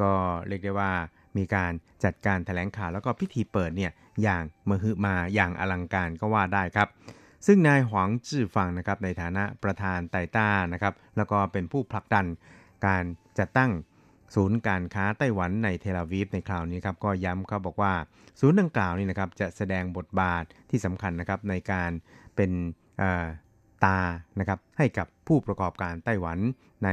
[0.00, 0.12] ก็
[0.48, 0.92] เรียกได้ว่า
[1.38, 1.72] มีการ
[2.04, 6.88] จัดการถแถลงข่าวแล้วก็พิธีเปิดเนี่ยอย่างมหึมาอย่างอลังการก็ว่าได้ครับ
[7.46, 12.26] ซึ่งนายหวังจื้อฟังนะครับในฐานะประธานไตต้านะครับแล้วก็เป็นผู้ผลักดัน
[12.86, 13.04] การ
[13.38, 13.70] จัดตั้ง
[14.34, 17.92] ศูนย์การค้าไต้หวันในเทลอาวีฟในคราวนี้ครับก็ย้ำเขาบอกว่า
[18.40, 21.90] ศูนย์ดังกล่าวนี่นะครับจะแสดงบทบาทที่สำคัญนะครับในการ
[22.36, 22.50] เป็น
[23.84, 24.00] ตา
[24.40, 26.38] นะครับให้กับผู้ประกอบการไต้หวัน
[26.84, 26.90] ใน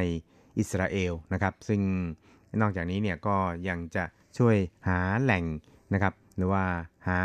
[0.58, 1.82] อิสราเอลนะครับ ซึ่ง
[2.62, 3.38] นอกจากนี้เนี่ยก็
[3.69, 4.04] ยังจะ
[4.38, 4.56] ช่วย
[4.88, 5.43] หาแหล่ง
[5.93, 6.63] นะครับ หรือว่า
[7.08, 7.21] หา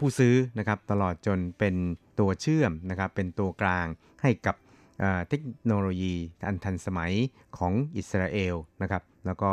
[0.00, 1.74] ผู้ซื้อนะครับตลอดจนเป็น
[2.20, 3.86] ตัวเชื่อมนะครับ เป็นตัวกลาง
[4.22, 4.56] ให้กับ
[5.28, 6.14] เทคโนโลยี
[6.46, 7.12] อันทันสมัย
[7.58, 9.52] ของอิสราเอลนะครับ แล้วก็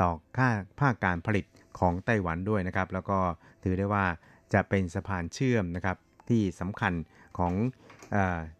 [0.00, 0.48] ต่อค่า
[0.80, 1.44] ภาคการผลิต
[1.78, 3.18] ของไต้หวันด้วยนะครับ แล้วก็
[3.62, 4.04] ถือได้ว่า
[4.52, 5.96] จะเป็นสะพานเชื่อมนะครับ
[6.28, 6.92] ที่สำคัญ
[7.38, 7.52] ของ
[8.14, 8.16] อ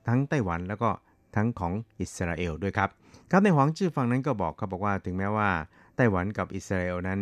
[0.09, 0.91] ทั้งไต้หวันแล้วก็
[1.37, 2.91] ทั้งของอิสราเอลด้วยครับ
[3.31, 5.51] ครับในหวังจื้อฟังนั้นก็บอกเขาบอกว่าถึงแม้ว่า
[5.97, 7.21] ไต้หวันกับอิสราเอลนั้น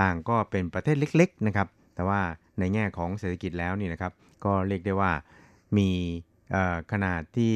[0.00, 2.20] ต่างก็เป็นประเทศเล็กๆนะครับ แต่ว่า
[2.58, 4.12] ในแง่ของเศรษฐกิจแล้วนี่นะครับ
[4.44, 5.12] ก็เรียกได้ว่า
[5.78, 5.90] มี
[6.92, 7.54] ขนาดที่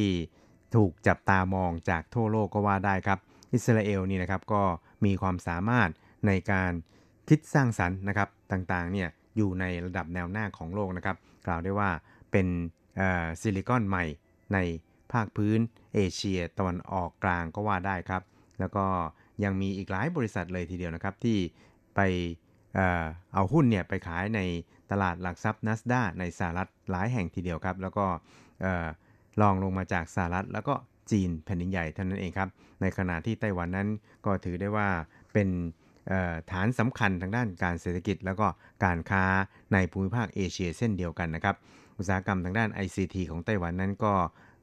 [0.74, 3.18] ถูกจับตามองจากทั่วโลกก็ว่าได้ครับ
[3.54, 4.62] อิสราเอลนี่นะครับก็
[5.04, 5.88] มีความสามารถ
[6.26, 6.72] ในการ
[7.28, 11.90] คิดสร้างสรรค์นะครับต่างๆเนี่ยอยู่ในระดับแนวหน้าของโลกนะครับ กล่าวได้ว่า
[12.32, 12.46] เป็น
[13.40, 14.04] ซิลิคอนใหม่
[14.52, 14.58] ใน
[15.12, 15.58] ภาคพื้น
[15.94, 18.22] เอเชียตะวันออกกลางก็ว่าได้ครับ
[18.60, 18.86] แล้วก็
[19.44, 21.38] ยังมีอีกหลายบริษัทเลยทีเดียวนะครับ ที่
[21.96, 22.00] ไป
[23.34, 24.40] เอาหุ้นเนี่ยไปขายใน
[24.90, 28.06] ตลาดหลักทรัพย์นัสดาในสหรัฐหลายแห่งทีเดียวครับ แล้วก็
[29.40, 30.74] ลองลงมาจากสหรัฐแล้วก็
[31.10, 32.48] จีนแผ่นดินใหญ่เท่านั้นเองครับ
[32.80, 33.88] ในขณะที่ไต้หวันนั้น
[34.26, 34.88] ก็ถือได้ว่า
[35.32, 35.48] เป็น
[36.50, 38.46] ฐานสำคัญทางด้านการเศรษฐกิจ แล้วก็
[38.84, 39.24] การค้า
[39.72, 41.56] ในภูมิภาคเอเชียเส้นเดียวกันนะครับ
[41.98, 44.14] อุตสาหกรรมทางด้าน ICT ของไต้หวันนั้นก็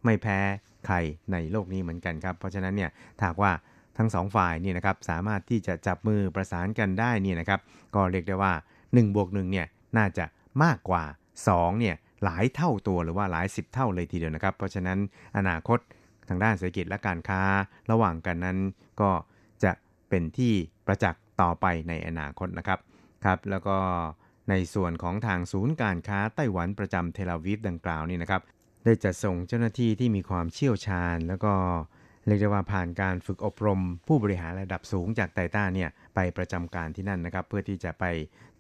[0.06, 0.40] ไม่แพ้
[0.88, 0.96] ใคร
[1.32, 3.54] ในโลกนี้เหมือนกันครับ เพราะฉะนั้นเนี่ยถ้าว่า
[3.98, 7.60] ทั้งสองฝ่ายนี่นะครับสามารถที่จะจับมือประสานกันได้นี่นะครับ
[7.96, 10.26] ก็เรียกได้ว่า1บวก1เนี่ยน่าจะ
[10.64, 11.04] มากกว่า
[11.46, 15.00] 2เนี่ย หลายเท่าตัวหรือว่าหลายสิบเท่าเลยทีเดียวนะครับ เพราะฉะนั้น
[15.38, 15.80] อนาคต
[16.30, 17.42] ทางด้านเศรษฐกิจและการค้า
[17.92, 18.58] ระหว่างกันนั้น
[19.02, 19.12] ก็
[19.64, 19.72] จะ
[20.10, 20.54] เป็นที่
[20.86, 22.80] ประจักษ์ต่อไปในอนาคตนะครับ
[23.26, 23.78] ครับ แล้วก็
[24.50, 28.42] ในส่วนของทางศูนย์การค้าไต้หวันประจำเทลอาวีฟดังกล่าวนี่นะครับ
[28.86, 31.54] ได้จัดส่งเจ้าหน้าที่ที่มีความเชี่ยวชาญ แล้วก็
[32.28, 38.06] เรียกได้ว่าผ่านการฝึกอบรม ผู้บริหารระดับสูงจากไตต้าเนี่ยไปประจำการที่นั่นนะครับ เพื่อที่จะไป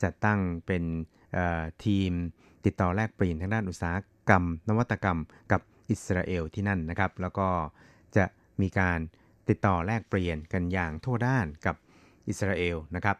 [0.03, 0.83] จัดตั้งเป็น
[1.85, 2.11] ทีม
[2.65, 3.95] ติดต่อแลกเปลี่ยนทางด้านอุตสาห
[4.29, 5.19] กรรม นวัตกรรม
[5.51, 7.47] กับอิสราเอลที่นั่นนะครับ แล้วก็
[8.15, 8.25] จะ
[8.61, 8.99] มีการ
[9.49, 11.75] ติดต่อแลกเปลี่ยนกันอย่างทั่วด้านกับ
[12.27, 13.17] อิสราเอลนะครับ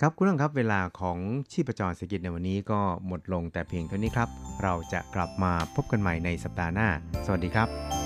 [0.00, 1.18] ครับคุณผู้ชมครับเวลาของ
[1.52, 4.28] ชีพจรเศรษฐกิจในวันนี้ก็หมดลงแต่เพียงเท่านี้ครับ
[4.62, 6.88] เราจะกลับมาพบกันใหม่ในสัปดาห์หน้า
[7.26, 8.05] สวัสดีครับ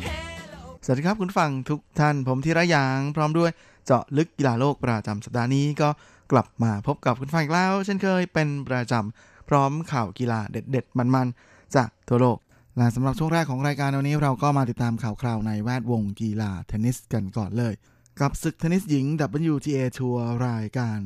[0.85, 3.51] สวัสดีครับคุณฟังทุกท่านผมธีระยาง พร้อมด้วย
[3.85, 5.89] เจาะลึกกีฬาโลกประจำสัปดาห์นี้ก็
[6.31, 12.37] กลับมาพบกับคุณฟังอีกแล้ว เช่นเคยเป็นประจำพร้อมข่าวกีฬาเด็ด ๆ มันๆ จากทั่วโลก
[12.77, 17.73] และสำหรับช่วงแรกของรายการวันนี้เราก็มาติดตามข่าวคราวในแวดวงกีฬาเทนนิสกันก่อนเลย
[18.19, 19.05] กับศึกเทนนิสหญิง
[19.51, 20.99] WTA ทัวร์รายการ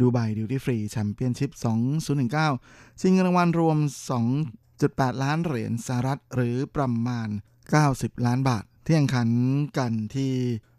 [0.00, 1.50] ดูไบดิวตี้ฟรีแชมเปี้ยนชิพ
[2.26, 3.78] 2019 ชิงเงินรางวัลรวม
[4.50, 7.28] 2.8 ล้านเหรียญสหรัฐหรือประมาณ
[7.76, 9.28] 90 ล้านบาท ที่แข่งขัน
[9.78, 10.32] กันที่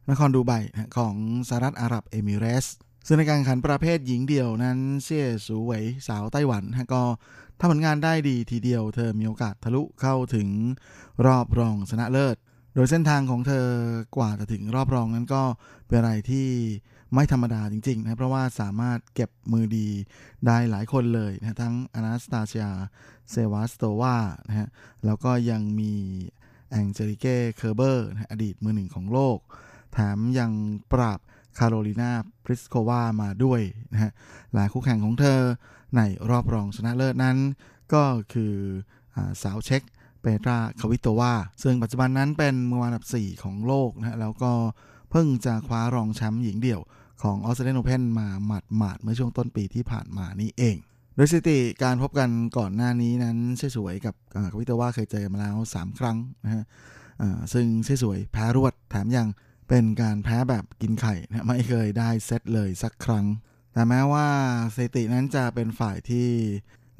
[0.09, 0.51] นครดูไบ
[0.97, 1.15] ของ
[1.47, 2.65] สหรัฐอาหรับเอมิเรส
[3.07, 6.63] ซึ่งในการแข่งขันประเภทหญิงเดี่ยวนั้นเซี่ยสูเหวยสาวไต้หวัน
[6.93, 7.01] ก็
[7.59, 10.47] ทำผลงานได้ดีทีเดียวเธอมีโอกาสทะลุเข้าถึง
[11.25, 12.35] รอบรองชนะเลิศ
[12.75, 13.67] โดยเส้นทางของเธอ
[14.17, 15.43] กว่าจะถึงรอบรองนั้นก็
[15.87, 16.47] เป็นอะไรที่
[17.13, 19.87] ไม่ธรรมดาจริงๆนะเพราะว่าสามารถเก็บมือดี
[20.45, 22.67] ได้หลายคนเลยนะทั้งอนาสตาเซีย
[23.31, 24.15] เซวาสโตวา
[24.47, 24.69] นะฮะ
[25.05, 25.93] แล้วก็ยังมี
[26.73, 29.37] แองเจลิเก้เคอร์เบอร์อดีตมือหนึ่งของโลก
[29.93, 30.51] แถมยัง
[30.91, 31.19] ปราบ
[31.57, 32.11] คาโรลินา
[32.45, 33.61] พริสโความาด้วย
[33.93, 34.11] นะฮะ
[34.53, 35.39] หลายคู่แข่งของเธอ
[35.97, 37.37] ในรอบรองชนะเลิศนั้น
[37.93, 38.53] ก็คือ
[39.15, 39.81] อสาวเช็ก
[40.21, 41.33] เปตราควิโตวา
[41.63, 44.51] ซึ่งปัจจุบันนั้นเป็นมือวางอันดับ 4 ของโลกนะฮะแล้วก็
[45.11, 46.81] เพิ่งจะคว้ารองแชมป์หญิงเดี่ยว
[47.23, 50.77] ของออสเตรเลียนโอเพนมาหมาดหมาดเมื่อช่วงต้นปีที่ผ่านมานี้เอง
[51.15, 56.63] โดยสถิติการพบกันก่อนหน้านี้นั้นเช่สวยกับคาวิโตว่าเคยเจอมาแล้ว 3 ครั้งนะฮะ
[57.53, 59.27] ซึ่งเช่สวยแพ้รวดแถมยัง
[59.69, 63.25] เป็นการแพ้แบบกินไข่นะไม่เคยได้เซตเลยสักครั้ง
[63.73, 64.27] แต่แม้ว่า
[64.75, 66.27] สถิตินั้นจะเป็นฝ่ายที่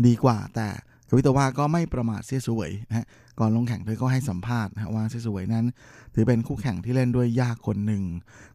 [0.06, 0.70] ดีกว่าแต่
[1.18, 3.06] วิตวาก็ไม่ประมาทเสียสวยนะฮะ
[3.40, 5.66] ก่อนลงแข่งเธอก็ให้สัมภาษณ์นะว่าเซี่ยซูเหวยนั้น
[6.14, 8.04] ถือเป็นคู่แข่งที่เล่นด้วยยากคนหนึ่ง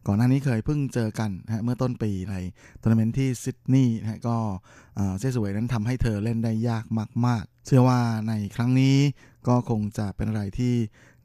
[0.07, 2.35] ก่อนหน้านี้เคยเพิ่งเจอกันนะเมื่อต้นปีใน
[2.81, 4.37] ทัวร์นาเมนต์ที่ซิดนีย์นะก็
[5.17, 6.85] เซี่ยซูเหวยนั้นทำให้เธอเล่นได้ยาก
[7.25, 8.97] มาก ๆ เชื่อว่าในครั้งนี้
[9.47, 10.75] ก็คงจะเป็นอะไรที่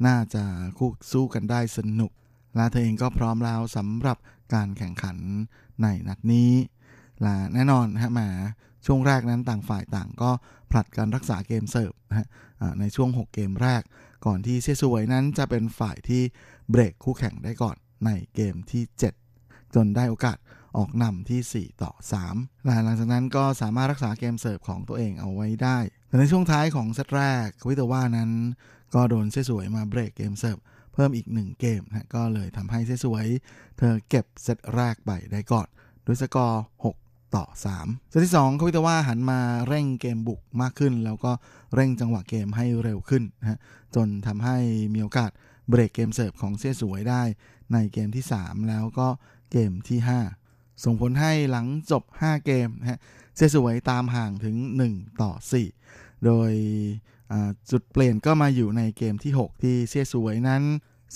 [0.07, 0.45] น่าจะ
[0.79, 2.13] คู่สู้กันได้สนุก
[2.57, 4.19] และเธอเองก็พร้อมแล้วสำหรับ
[4.55, 5.17] การแข่งขัน
[5.83, 6.51] ในนัดนี้
[7.23, 8.21] และแน่นอนฮะแหม
[8.87, 10.31] ช่วงแรกนั้นต่างฝ่ายต่างก็
[10.75, 12.29] ผลัดกันรักษาเกมเสิร์ฟนะฮะ
[12.81, 13.83] ในช่วง 6 เกมแรก
[14.27, 16.23] ก่อนที่เซซวยนั้นจะเป็นฝ่ายที่
[16.71, 18.83] เบรกคู่แข่งได้ก่อนในเกมที่
[19.31, 20.39] 7 จนได้โอกาส
[20.77, 21.93] ออกนำที่ 4 ต่อ
[22.29, 28.31] 3 หลังจากนั้นก็สามารถรักษาเกมเสิร์ฟของตัวเองเอาไว้ได้ แต่ในช่วงท้ายของเซตแรกวิตาว่านั้น
[28.95, 30.59] ก็โดนเซซวยมาเบรกเกมเสิร์ฟ
[30.93, 33.27] เพิ่มอีก 1 เกมนะก็เลยทำให้เซซวย
[33.79, 35.67] เธอเก็บเซตแรกไปได้ก่อน
[36.07, 37.04] ด้วยสกอร์ 6
[37.37, 37.45] ต่อ
[37.79, 41.33] 3เซตที่2เขาวิตว่าหันมาเร่งเกมบุกมากขึ้น แล้วก็
[41.75, 43.59] เร่งจังหวะเกมให้เร็วขึ้นนะฮะ
[43.95, 44.57] จนทำให้
[44.95, 45.31] มีโอกาส
[45.69, 47.23] เบรกเกมเสิร์ฟของเซี่ยสวยได้
[47.73, 49.09] ในเกมที่ 3 แล้วก็
[49.53, 49.99] เกมที่
[50.43, 52.99] 5 ส่งผลให้หลังจบ 5 เกมนะฮะ
[53.37, 54.57] เซี่ยสวยตามห่างถึง
[54.91, 55.33] 1 ต่อ
[55.79, 56.53] 4 โดย
[57.71, 60.63] จุดเปลี่ยนก็มาอยู่ในเกมที่ 6 ที่เซี่ยสวยนั้น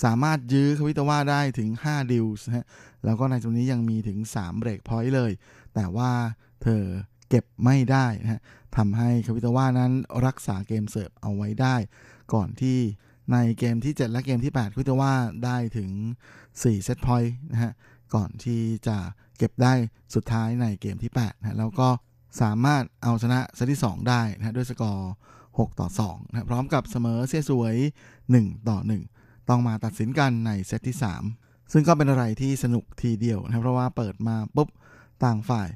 [0.03, 2.65] สามารถยื้อควิโตวาได้ถึง 5 ดิวส์นะฮะ
[3.05, 5.31] แล้วก็ในตรงนี้ยังมีถึง 3 เบรกพอยต์เลย
[5.79, 6.11] แต่ว่า
[6.63, 6.83] เธอ
[7.29, 8.41] เก็บไม่ได้นะฮะ
[8.77, 9.91] ทำให้คาวิตาว่านั้น
[10.25, 11.75] รักษาเกมเสิร์ฟเอาไว้ได้
[12.33, 12.77] ก่อนที่
[13.31, 15.13] ในเกมที่ 7 และเกมที่ 8 คาวิตาว่า
[15.45, 15.89] ได้ถึง
[16.41, 17.71] 4 เซตพอยต์นะฮะ
[18.15, 18.97] ก่อนที่จะ
[19.37, 19.73] เก็บได้
[20.15, 21.89] สุดท้ายในเกมที่8นะแล้วก็
[22.41, 25.11] สามารถเอาชนะเซตที่ 2 ได้นะด้วยสกอร์
[25.47, 27.75] 6 ต่อ2นะพร้อมกับเสมอเสียสวย
[28.21, 28.77] 1 ต่อ
[29.13, 30.97] 1 ต้องมาตัดสินกันในเซตที่
[31.35, 34.69] 3 ซึ่งก็เป็นอะไรที่สนุกทีเดียวนะเพราะว่าเปิดมาปุ๊บ
[35.23, 35.69] ต่างฝ่าย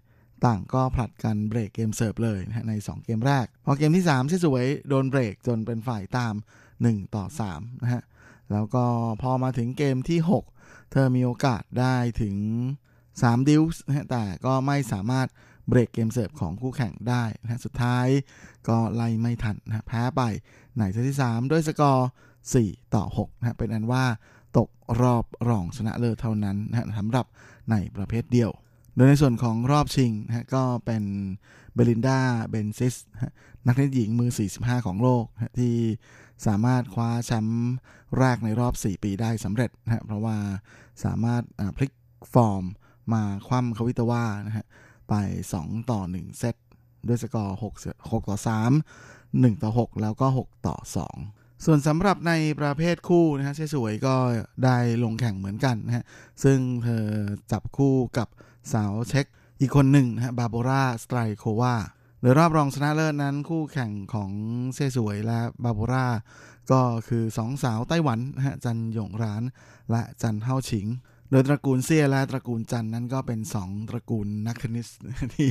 [0.46, 6.34] ต่างก็ผลัดกันเบรกเกมเสิร์ฟเลยนะใน 2 เกมแรก พอเกมที่3ที่สวยโดนเบรกจนเป็นฝ่ายตาม
[6.74, 8.04] 1 ต่อ3นะฮะ
[8.52, 8.86] แล้วก็
[9.22, 10.20] พอมาถึงเกมที่
[10.56, 12.36] 6 เธอมีโอกาสได้ถึง
[12.92, 15.28] 3 ดิวส์นะแต่ก็ไม่สามารถ
[15.70, 18.08] เบรกเกมเสิร์ฟของคู่แข่งได้นะสุดท้าย
[18.68, 20.22] ก็ไล่ไม่ทันนะแพ้ไป
[20.78, 22.08] ในเซตที่ 3 ด้วยสกอร์
[22.52, 24.06] 4 ต่อ6นะเป็นอันว่า
[24.58, 24.70] ตก
[25.02, 27.26] รอบรองชนะเลิศเท่านั้นนะสำหรับ
[27.72, 28.52] ในประเภทเดียว
[28.96, 31.04] โดยในส่วนของรอบชิงนะก็เป็น
[31.74, 32.20] เบลินดา
[32.50, 32.96] เบนซิส
[33.68, 35.76] นักเทนนิสหญิงมือ 45 ของโลกนะที่
[36.48, 37.74] สามารถคว้าแชมป์
[38.20, 40.38] แรกในรอบ 4 ปีได้สำเร็จนะเพราะว่า
[41.04, 41.44] สามารถ
[41.78, 41.92] พลิก
[42.34, 42.64] ฟอร์ม
[43.14, 44.66] มาคว่ำควิโตวานะฮะ
[45.10, 45.14] ไป
[45.54, 46.56] 2 ต่อ 1 เซต
[47.08, 48.38] ด้วยสกอร์ 6 6 ต่อ
[48.98, 50.76] 3 1 ต่อ 6 แล้วก็ 6 ต่อ
[51.22, 54.16] 2 ส่วนสำหรับในประเภทคู่นะฮะเซี่ยซูเหวยก็
[54.66, 56.06] ได้ลงแข่งเหมือนกันนะฮะ
[56.44, 57.06] ซึ่งเธอ
[57.52, 58.28] จับคู่กับ
[58.72, 59.26] สาวเช็ก
[59.60, 61.76] อีกคนหนึ่งนะฮะบาร์โบราสไตรโควา
[62.22, 64.32] โดยรอบรองชนะเลิศนั้นคู่แข่งของ
[64.74, 66.08] เซี่ยซูเหวยและบาร์โบรา
[66.72, 69.44] ก็คือสองสาวไต้หวันนะฮะจันหยงร้าน
[69.92, 70.88] และจันเฮาฉิง
[71.32, 74.88] โดยตระกูลเซียและตระกูลจันนั้นก็เป็นสองตระกูลนักเทนนิส
[75.34, 75.50] ที่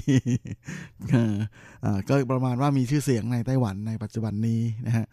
[2.09, 5.07] ก็ประมาณว่ามีชื่อเสียงในไต้หวันในปัจจุบันนี้นะฮะ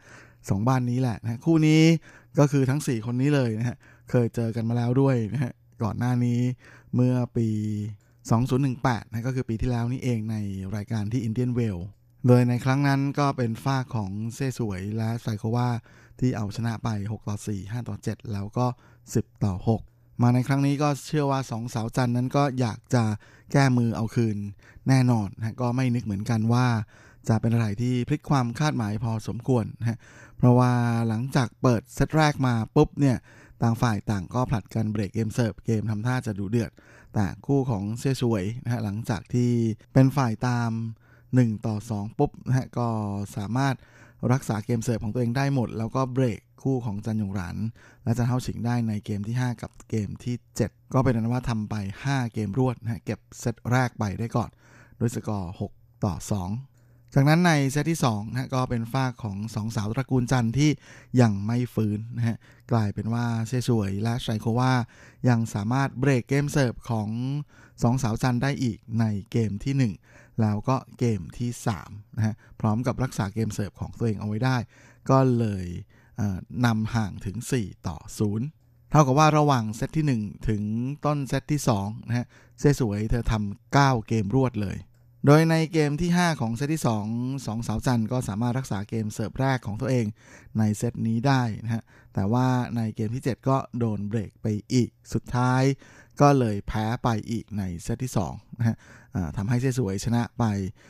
[0.50, 1.82] สองบ้านนี้แหละนะคู่นี้
[2.40, 3.78] ก็คือทั้ง 4 คนนี้เลยนะฮะ
[4.10, 6.40] เคยเจอกันมาแล้วด้วยนะฮะก่อนหน้านี้
[6.96, 7.50] เมื่อปี
[8.30, 10.36] 2018นะก็คือปีที่แล้วนี่เองใน
[10.76, 11.78] รายการที่อินเดียนเวล
[12.28, 15.70] โดยในครั้งนั้นก็เป็นฝ้าของเซ่สวยและไซโควา
[16.20, 18.68] ที่เอาชนะไป 6 ต่อ 4 5 ต่อ 7 แล้วก็
[19.06, 19.54] 10 ต่อ
[19.88, 23.04] 6 มาในครั้งนี้ก็เชื่อว่าสองสาวจันนั้นก็อยากจะ
[23.52, 24.38] แก้มือเอาคืน
[24.88, 26.68] แน่นอนนะก็ไม่นึกเหมือนกันว่า
[27.30, 30.00] จะเป็นอะไรที่พลิกความคาดหมายพอสมควรนะ
[30.38, 30.72] เพราะว่า
[31.08, 33.18] หลังจากเปิดเซตแรกมาปุ๊บเนี่ย
[33.62, 36.72] ต่างฝ่ายต่างก็ผลัดกันเบรกเกมเสิร์ฟเกมทำท่าจะดูเดือด
[37.14, 39.52] แต่คู่ของเซซวยนะฮะหลังจากที่
[39.94, 40.72] เป็นฝ่ายตาม
[41.20, 42.88] 1 ต่อ 2 ปุ๊บนะฮะก็
[43.38, 43.76] สามารถ
[44.32, 47.58] รักษาเกมเสิร์ฟของตัวเองได้หมด แล้วก็เบรกคู่ของจันยงราน
[48.04, 50.36] และจันเฮาฉิงได้ในเกมที่ 5 กับเกมที่
[50.66, 51.76] 7 ก็เป็นนั้นว่าทำไป
[52.08, 54.50] 5 เกมรวดนะฮะเก็บเซตแรกไปได้ก่อน
[55.00, 56.14] ด้วยสกอร์ 6 ต่อ
[56.48, 56.69] 2
[57.14, 60.70] จากนั้นในเซตที่2นะก็เป็นฝ้าของสองสาวตระกูลจันที่
[61.22, 62.38] ยังไม่ฟื้นนะฮะ
[62.72, 64.72] กลายเป็นว่าเซซวยและไชโควา
[65.30, 67.10] ยังสามารถเบรกเกมเสิร์ฟของ
[67.84, 71.50] สองสาวจันได้อีกในเกมที่ 1 แล้วก็เกมที่
[71.84, 74.58] 3นะฮะพร้อมกับรักษาเกมเสิร์ฟของตัวเองเอาไว้ได้
[75.10, 75.66] ก็เลย
[76.66, 77.98] นำห่างถึง 4 ต่อ
[78.44, 80.62] 0เท่ากับว่าระหว่างเซตที่ 1 ถึง
[81.06, 82.26] ต้นเซตที่2นะฮะ
[82.60, 84.78] เซี่ยซูเหวยเธอทำ9เกมรวดเลย
[85.26, 90.06] โดยในเกมที่ 5 ของเซตที่ 2 2 สาวจันก็สามารถรักษาเกมเสิร์ฟแรกของตัวเอง
[90.58, 92.48] ในเซตนี้ได้นะฮะ แต่ว่า
[92.78, 95.64] ในเกมที่ 7 ก็โดนเบรกไปอีก สุดท้าย
[96.22, 98.76] ก็เลยแพ้ไปอีกในเซตที่2นะฮะ
[99.38, 100.44] ทำให้เซสวยชนะไป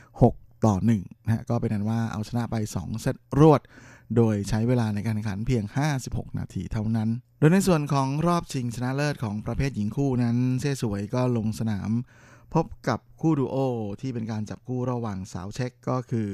[0.10, 3.62] 6 ต่อ1นะฮะ ก็เป็นนั้นว่าเอาชนะไป 2 เซตรวด
[4.16, 5.64] โดยใช้เวลาในการแข่งขันเพียง
[6.02, 7.10] 56 นาทีเท่านั้น
[7.40, 11.92] โดยในส่วนของรอบชิงชนะเลิศของประเภทหญิงคู่นั้น เซสวยก็ลงสนาม
[12.54, 13.58] พบกับคู่ดูโอ
[14.02, 16.32] ที่เป็นการจับคู่ระหว่างสาวเช็กก็คือ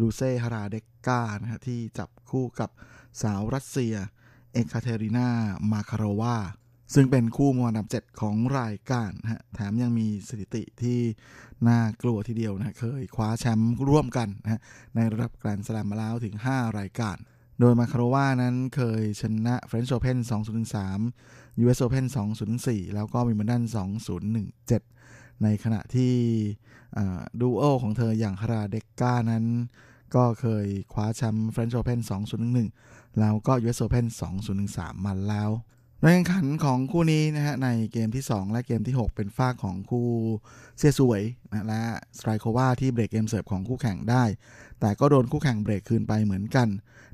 [0.00, 2.70] ลูเซ่ฮาราเดกกานะฮะที่จับคู่กับ
[3.22, 3.94] สาวรัสเซีย
[4.52, 5.28] เอกาเทรินา
[5.72, 6.36] มาคาโรวา
[6.94, 11.00] ซึ่งเป็นคู่มือวางอันดับ 7 ของรายการฮะแถมยังมีสถิติที่
[11.68, 14.60] น่ากลัวทีเดียวนะเคยคว้าแชมป์ร่วมกันนะ
[14.94, 17.16] ในระดับแกรนด์สแลมมาแล้วถึง 5 รายการ
[17.60, 20.18] โดยมาคาโรวานั้นเคยชนะ French Open
[20.90, 22.04] 2013 US Open
[22.50, 23.62] 2004 แล้วก็วิมเบิลดัน
[24.38, 24.99] 2017
[25.42, 26.14] ในขณะที่
[27.40, 29.44] ดูโอของเธออย่างคาราเดกกานั้น
[30.14, 32.00] ก็เคยคว้าแชมป์ French Open
[32.58, 34.06] 2011 แล้วก็ US Open
[34.56, 35.50] 2013 มาแล้ว
[36.02, 40.08] ในแข่งขันของคู่นี้นะฮะในเกมที่ 2 และเกมที่ 6 เป็นฝ้าของคู่
[40.78, 41.82] เซียสวยนะและ
[42.18, 44.24] สไตรโควาที่เบรกเกมเสิร์ฟของคู่แข่งได้
[44.80, 46.68] แต่ก็โดนคู่แข่งเบรกคืนไปเหมือนกัน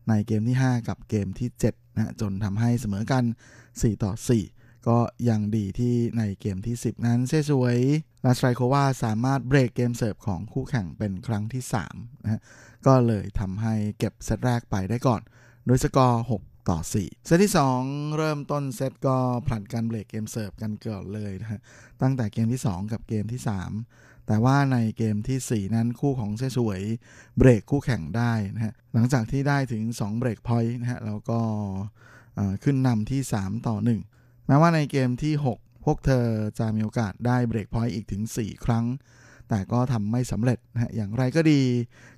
[0.09, 3.25] ในเกมที่ 5 กับเกมที่7นะจนทำให้เสมอกัน
[3.65, 4.13] 4 ต่อ
[4.51, 4.99] 4 ก็
[5.29, 7.79] ยังดีที่ในเกมที่ 10 นั้นเซี่ยซูเหวย
[8.27, 11.63] และสไตรโควาสามารถเบรกเกมเสิร์ฟของคู่แข่งเป็นครั้งที่
[11.93, 12.41] 3นะฮะ
[12.87, 15.21] ก็เลยทำให้เก็บเซตแรกไปได้ก่อน
[15.67, 17.53] โดยสกอร์ 6 ต่อ 4 เซตที่
[17.83, 19.17] 2 เริ่มต้นเซตก็
[19.47, 21.61] ผลัดกันเบรกเกมเสิร์ฟกันเกิดเลยนะฮะ
[22.03, 23.41] ตั้งแต่เกมที่ 2 กับเกมที่
[23.85, 26.83] 3 แต่ว่าในเกมที่ 4 นั้นคู่ของเซี่ยซูเหวย
[27.39, 31.41] เบรกคู่แข่งได้นะฮะหลังจากที่ได้ถึง 2 เบรกพอยต์นะฮะแล้วก็
[32.65, 33.77] ขึ้นนำที่ 3 ต่อ
[34.11, 36.27] 1 แม้ว่าในเกมที่ 6 พวกเธอ
[36.59, 38.85] จะมีโอกาสได้เบรกพอยต์อีกถึง 4 ครั้ง
[39.49, 41.61] แต่ก็ทำไม่สำเร็จนะอย่างไรก็ดี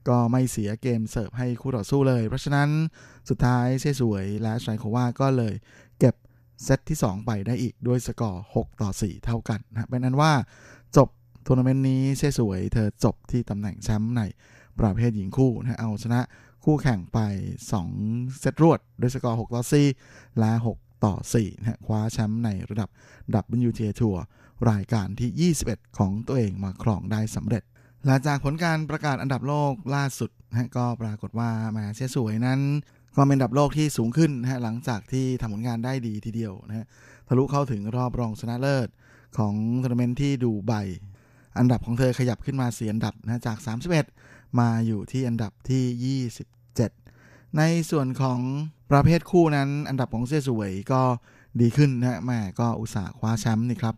[0.09, 2.69] ก็ไม่เสียเกมเสิร์ฟให้คู่ต่อสู้เลย เพราะฉะนั้น
[3.29, 5.55] สุดท้ายเซี่ยซูเหวยและสไตรโควาก็เลย
[5.99, 6.15] เก็บ
[6.65, 10.33] เซตที่ 2 ไปได้อีกด้วยสกอร์ 6 ต่อ 4 เท่ากันนะเป็นอันว่า
[10.97, 11.09] จบ
[11.47, 14.23] ทัวร์นาเมนต์นี้เซี่ยซูเหวยเธอจบที่ตำแหน่งแชมป์ใน
[14.79, 16.21] ประเภทหญิงคู่นะเอาชนะ
[16.65, 17.19] คู่แข่งไป
[17.79, 19.63] 2 เซตรวด ด้วยสกอร์ 6 ต่อ
[20.01, 22.89] 4 และ 6 ต่อ4นะคว้าแชมป์ในระดับ
[23.69, 24.23] WTA ทัวร์
[24.71, 27.63] รายการที่ 21 ของตัวเองมาครองได้สำเร็จ
[28.07, 32.61] หลังจากผลการประกาศอันดับโลกล่าสุดนะก็ปรากฏว่าแมาเชสวยนั้น
[33.17, 36.87] ก็เป็นอันดับโลกที่สูงขึ้นนะฮะหลังจากที่ทำผลงานได้ดีทีเดียวนะฮะ
[37.29, 38.89] ทะลุเข้าถึงรอบรองชนะเลิศ
[39.39, 40.73] ของทัวร์นาเมนต์ที่ดูไบ
[41.59, 43.59] อันดับของเธอขยับขึ้นมาสี่อันดับนะจาก
[44.09, 46.21] 31 มาอยู่ที่อันดับที่
[47.11, 48.41] 27 ในส่วนของ
[48.91, 51.03] ประเภทคู่นั้นอันดับของเซสวยก็
[51.61, 53.95] ดีขึ้นนะแม่ก็อุตส่าห์คว้าแชมป์นี่ครับ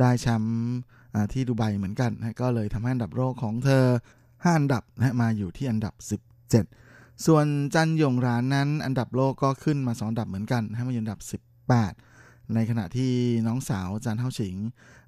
[0.00, 0.56] ได้แชมป์
[1.32, 3.84] ที่ดูไบเหมือนกันนะก็เลยทำให้อันดับโลกของเธอ
[4.20, 5.94] 5 อันดับนะมาอยู่ที่อันดับ
[6.62, 11.20] 17 ส่วนจันยงรานนั้น อันดับโลกก็ขึ้นมา2อันดับเหมือนกันให้มาอยู่อันดับ
[11.86, 13.12] 18 ในขณะที่
[13.46, 14.54] น้องสาวจันเท่าฉิง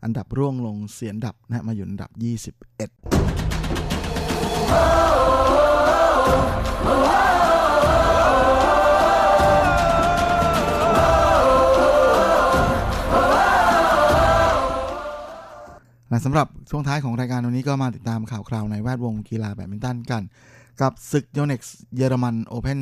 [0.05, 2.11] อันดับร่วงลงสี่อันดับนะมาอยู่อันดับ
[7.45, 7.48] 21
[16.11, 20.23] และสำหรับช่วงท้ายของรายการวันนี้ก็มาติดตามข่าวคราวในแวดวงกีฬาแบดมินตันกัน
[20.81, 22.79] กับศึกโยเน็กซ์เยอรมันโอเพน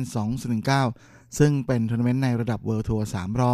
[0.67, 3.07] 2019 ซึ่งเป็นทัวร์นาเมนต์ในระดับ World Tour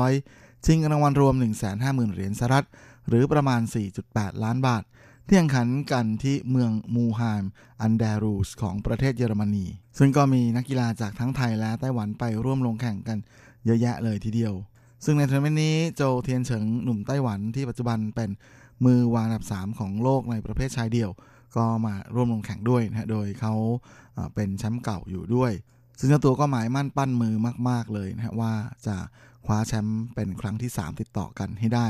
[0.09, 1.35] 300 ชิงรางวัลรวม
[1.73, 2.67] 150,000 เหรียญสหรัฐ
[3.07, 3.61] หรือประมาณ
[4.01, 4.83] 4.8 ล้านบาท
[5.27, 7.43] ที่แข่งขันกันที่เมืองมึลไฮม์
[7.81, 9.65] อันแดร์รัวร์ของประเทศเยอรมนี
[9.97, 13.17] ซึ่งก็มีนักกีฬาจากทั้งไทยและไต้หวันไปร่วมลงแข่งกัน
[13.65, 14.53] เยอะแยะเลยทีเดียว
[15.05, 18.29] ซึ่งในทัวร์นาเมนต์นี้โจวเทียนเฉิงหนุ่มไต้หวันที่ปัจจุบันเป็น
[18.85, 21.11] มือวางอันดับ 3 ของโลกในประเภทชายเดี่ยว
[21.55, 23.53] ก็มาร่วมลงแข่งด้วยนะโดยเขา
[24.35, 25.51] เป็นแชมป์เก่าอยู่ด้วย
[25.99, 27.35] ซึ่งเจ้าตัวก็หมายมั่นปั้นมือ
[27.69, 28.53] มาก ๆเลยนะว่า
[28.87, 28.95] จะ
[29.45, 31.87] คว้าแชมป์เป็นครั้งที่ 3 ติดต่อกันให้ได้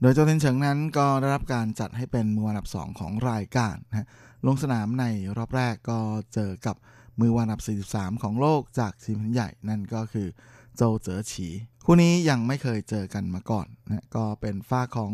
[0.00, 4.08] โดยโจเทนเฉิงนั้นก็ได้รับการจัดให้เป็นมือวางอันดับ 2 ของรายการนะ
[4.46, 5.04] ลงสนามใน
[5.36, 5.98] รอบแรกก็
[6.34, 6.76] เจอกับ
[7.20, 7.60] มือวางอันดับ
[7.98, 10.28] 43 ของโลกจากทีมใหญ่นั่นก็คือ
[10.76, 11.48] โจเจอฉี
[11.84, 15.12] คู่นี้ยังไม่เคยเจอกันมาก่อนนะก็เป็นฝ้าของ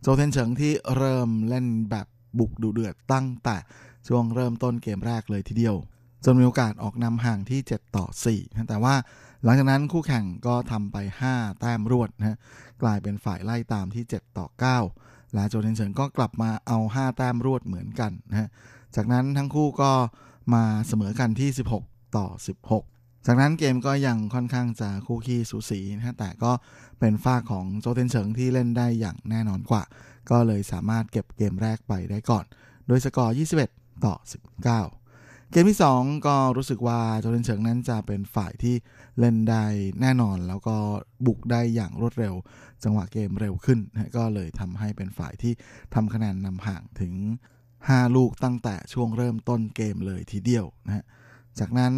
[0.00, 2.06] โจเทนเฉิงที่เริ่มเล่นแบบ
[2.38, 3.56] บุกดุเดือดตั้งแต่
[4.08, 5.76] ช่วงเริ่มต้นเกมแรกเลยทีเดียว
[6.24, 8.94] จนมีโอกาสออกนำห่างที่ 7 ต่อ4นะแต่ว่า
[9.44, 10.96] หลังจากนั้นคู่แข่งก็ทำไป
[11.30, 12.38] 5 แต้มรวดนะ
[12.82, 14.46] กลายเป็นฝ่ายไล่ตามที่ 7 ต่อ
[14.90, 18.48] 9 และโจเทนเฉิงก็กลับมาเอา 5 แต้มรวดเหมือนกันนะ
[18.96, 19.92] จากนั้นทั้งคู่ก็
[20.54, 21.50] มาเสมอกันที่
[21.82, 22.26] 16 ต่อ
[22.76, 26.52] 16 จากนั้นเกมก็ยังค่อนข้างจะคู่ขี้สูสีนะแต่ก็
[27.00, 29.82] เป็นฝ้าของโจเทนเฉิงที่เล่นได้อย่างแน่นอนกว่า
[30.30, 32.44] ก็เลยสามารถเก็บเกมแรกไปได้ก่อน
[32.86, 33.34] โดยสกอร์
[33.68, 34.14] 21 ต่อ
[34.60, 34.64] 19
[35.50, 38.74] เกมที่ 2 ก็รู้สึกว่าโจเทนเฉิงนั้นจะเป็นฝ่ายที่
[39.18, 39.64] เล่นได้
[40.00, 40.76] แน่นอน แล้วก็
[41.26, 42.34] บุกได้อย่างรวดเร็ว
[42.84, 45.52] จังหวะเกมเร็วขึ้นนะก็เลยทำให้เป็นฝ่ายที่
[45.94, 47.12] ทำคะแนนนำห่างถึง
[47.80, 51.04] 5 ลูกตั้งแต่ช่วงเริ่มต้นเกมเลยทีเดียวนะฮะ
[51.58, 51.94] จากนั้น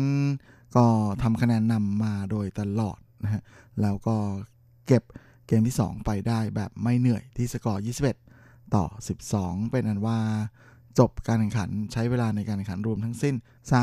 [0.76, 0.87] ก็
[1.22, 3.43] ทำคะแนนนำมาโดยตลอดนะฮะ
[3.83, 4.16] แล้วก็
[4.87, 5.03] เก็บ
[5.47, 7.85] เกมที่ 2 ไปได้แบบไม่เหนื่อยที่สกอร์
[8.26, 8.85] 21 ต่อ
[9.29, 10.18] 12 เป็นอันว่า
[10.99, 13.35] จบการแข่งขันใช้เวลาในการแข่งขันรวมทั้งสิ้น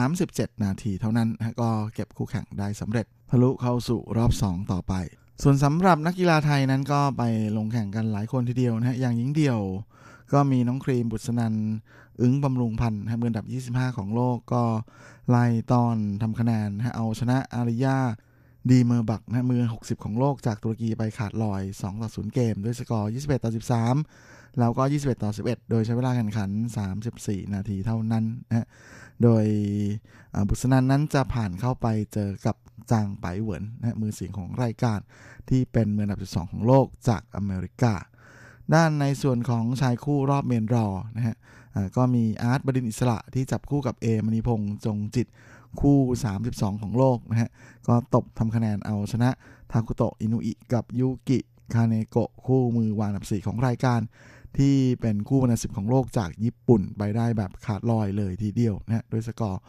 [0.07, 4.93] 37 นาทีเท่านั้นนะก็เก็บคู่แข่งได้สำเร็จทะลุเข้าสู่รอบ 2 ต่อไป
[5.43, 7.23] ส่วนสำหรับนักกีฬาไทยนั้นก็ไป
[7.57, 9.59] ลงแข่งกันหลายคนทีเดียวนะฮะอย่างหญิงเดียว
[10.33, 11.55] ก็มีน้องครีมบุษนัน
[12.21, 14.63] อึ้งบำรุงพันธ์มืออันดับ 25 ของโลกก็
[15.29, 17.97] ไล่ตอนทำคะแนนเอาชนะอาริยา
[18.69, 23.51] ดีเมอร์บักนะมือ 60 ของโลกจากตุรกีไปขาดลอย 2 ต่อ 0 เกม ด้วยสกอร์ 21 ต่อ
[24.05, 26.49] 13 แล้วก็ 21 ต่อ 11 โดยใช้เวลาแข่งขัน
[27.01, 28.67] 34 นาทีเท่านั้นนะ
[29.23, 29.45] โดย
[30.49, 32.55] บุษนันนั้นจะผ่านเข้าไปเจอกับ
[32.91, 34.99] จางไปเหวินนะมือสีของรายการ
[35.49, 37.93] ที่เป็นมืออันดับ 12 ของโลกจากอเมริกา
[38.73, 40.87] ด้านในส่วนของชายคู่รอบเมนรอ
[41.17, 41.35] นะฮะ
[41.95, 45.27] ก็มีอาร์ตบดินทร์อิสสระที่จับคู่กับเอ็มมณีพงศ์จงจิตร
[45.81, 45.97] คู่
[46.39, 47.49] 32 ของโลกนะฮะ
[47.87, 49.29] ก็ตบทำคะแนนเอาชนะ
[49.71, 51.39] ทาคุโตะอินุอิกับยูกิ
[51.73, 54.01] คาเนโกะคู่มือวางอันดับ 4 ของรายการ
[54.57, 59.61] ที่เป็นคู่อันดับของโลกจากญี่ปุ่นไปได้แบบขาดลอยเลยทีเดียวนะฮะโดยสกอร์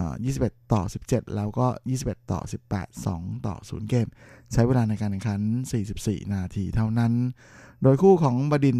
[0.00, 1.66] 21 ต่อ 17 แล้วก็
[1.98, 4.08] 21 ต่อ 18 2 ต่อ 0 เกม
[4.52, 5.40] ใช้เวลาในการแข่งขัน
[5.86, 7.12] 44 นาทีเท่านั้น
[7.82, 8.78] โดยคู่ของบดิน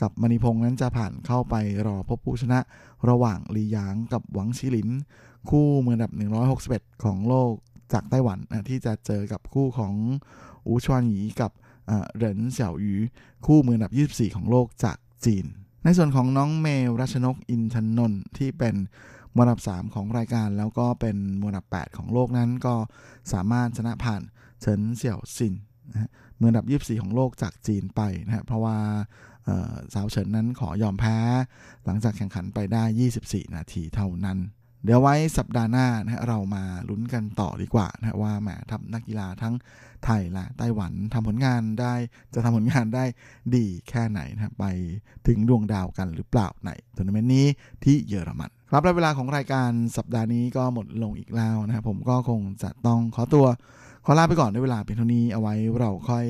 [0.00, 1.54] กับมณีพงษ์นั้นจะผ่านเข้าไป
[1.86, 2.60] รอพบผู้ชนะ
[3.08, 4.88] ระหว่างลีหยางกับหวังชิลิน
[5.50, 6.12] คู่มืออันดับ
[6.56, 7.52] 161 ของโลก
[7.92, 9.94] จากไต้หวันนะที่จะเจอกับคู่ของ
[10.66, 11.52] อูชวนหยีกับ
[11.88, 12.94] เหรินเสี่ยวหยู
[13.46, 15.46] คู่มืออันดับ 24 ของโลกจากจีน
[15.84, 18.74] ในส่วนของน้องเมลรัชนกอินทนนท์ที่เป็น
[19.34, 22.74] มืออันดับ 3 ของรายการแล้วก็เป็นมืออันดับ 8 ของโลกนั้นก็
[23.32, 24.22] สามารถชนะผ่าน
[24.60, 25.54] เฉินเสี่ยวซิน
[25.92, 26.10] นะ
[26.40, 28.76] มืออันดับ 24 ของโลกจากจีนไปนะเพราะว่า
[29.94, 31.16] สาวเฉินนั้นขอยอมแพ้
[31.84, 32.82] หลังจากแข่งขันไปได้
[33.18, 34.38] 24 นาทีเท่านั้น
[34.84, 39.54] เดี๋ยวไว้สัปดาห์หน้านะเรามาลุ้นกันต่อดีกว่านะว่าแหมทัพนักกีฬาทั้ง
[40.04, 41.94] ไทยและไต้หวันทำผลงานได้
[42.34, 43.04] จะทำผลงานได้
[43.54, 44.64] ดีแค่ไหนนะครับไป
[45.26, 47.46] ถึงดวงดาวกันหรือเปล่าในทัวร์นาเมนต์นี้
[47.84, 53.46] ที่เยอรมันครับและเวลาของรายการสัปดาห์นี้ก็หมดลงอีกแล้วนะครับผมก็คงจะต้องขอตัว
[54.10, 56.24] ขอลาไปก่อนด้วยเวลาเป็นเท่านี้เอาไว้เราค่อย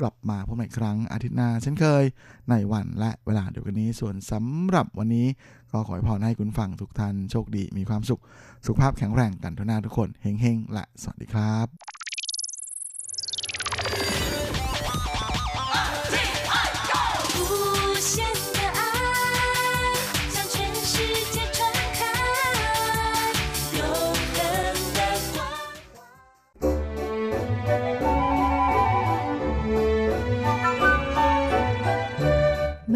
[0.00, 2.04] กลับมาพบกันอีกครั้งอาทิตย์หน้าเช่นเคย
[2.50, 5.26] ในวันและเวลาเดียวกันนี้ส่วนสำหรับวันนี้
[5.72, 8.20] ก็ขอให้พรให้คุณฟังทุกท่านโชคดีมีความสุข
[8.66, 12.03] สุขภาพแข็งแรงกันทุกหน้าทุกคนเฮงๆและสวัสดีครับ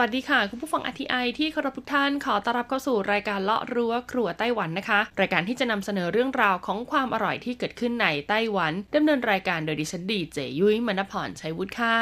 [0.00, 11.98] วัสดีค่ะ คุณผู้ฟังอทีไอที่เคารพทุกท่านขอต้อนรับเข้าสู่รายการเลาะรั้วครัวไต้หวันนะคะ รายการที่จะนำเสนอเรื่องราวของความอร่อยที่เกิดขึ้นในไต้หวันดำเนินรายการโดยดิฉันดีเจยุ้ยมณพรชัยวุฒิค่ะ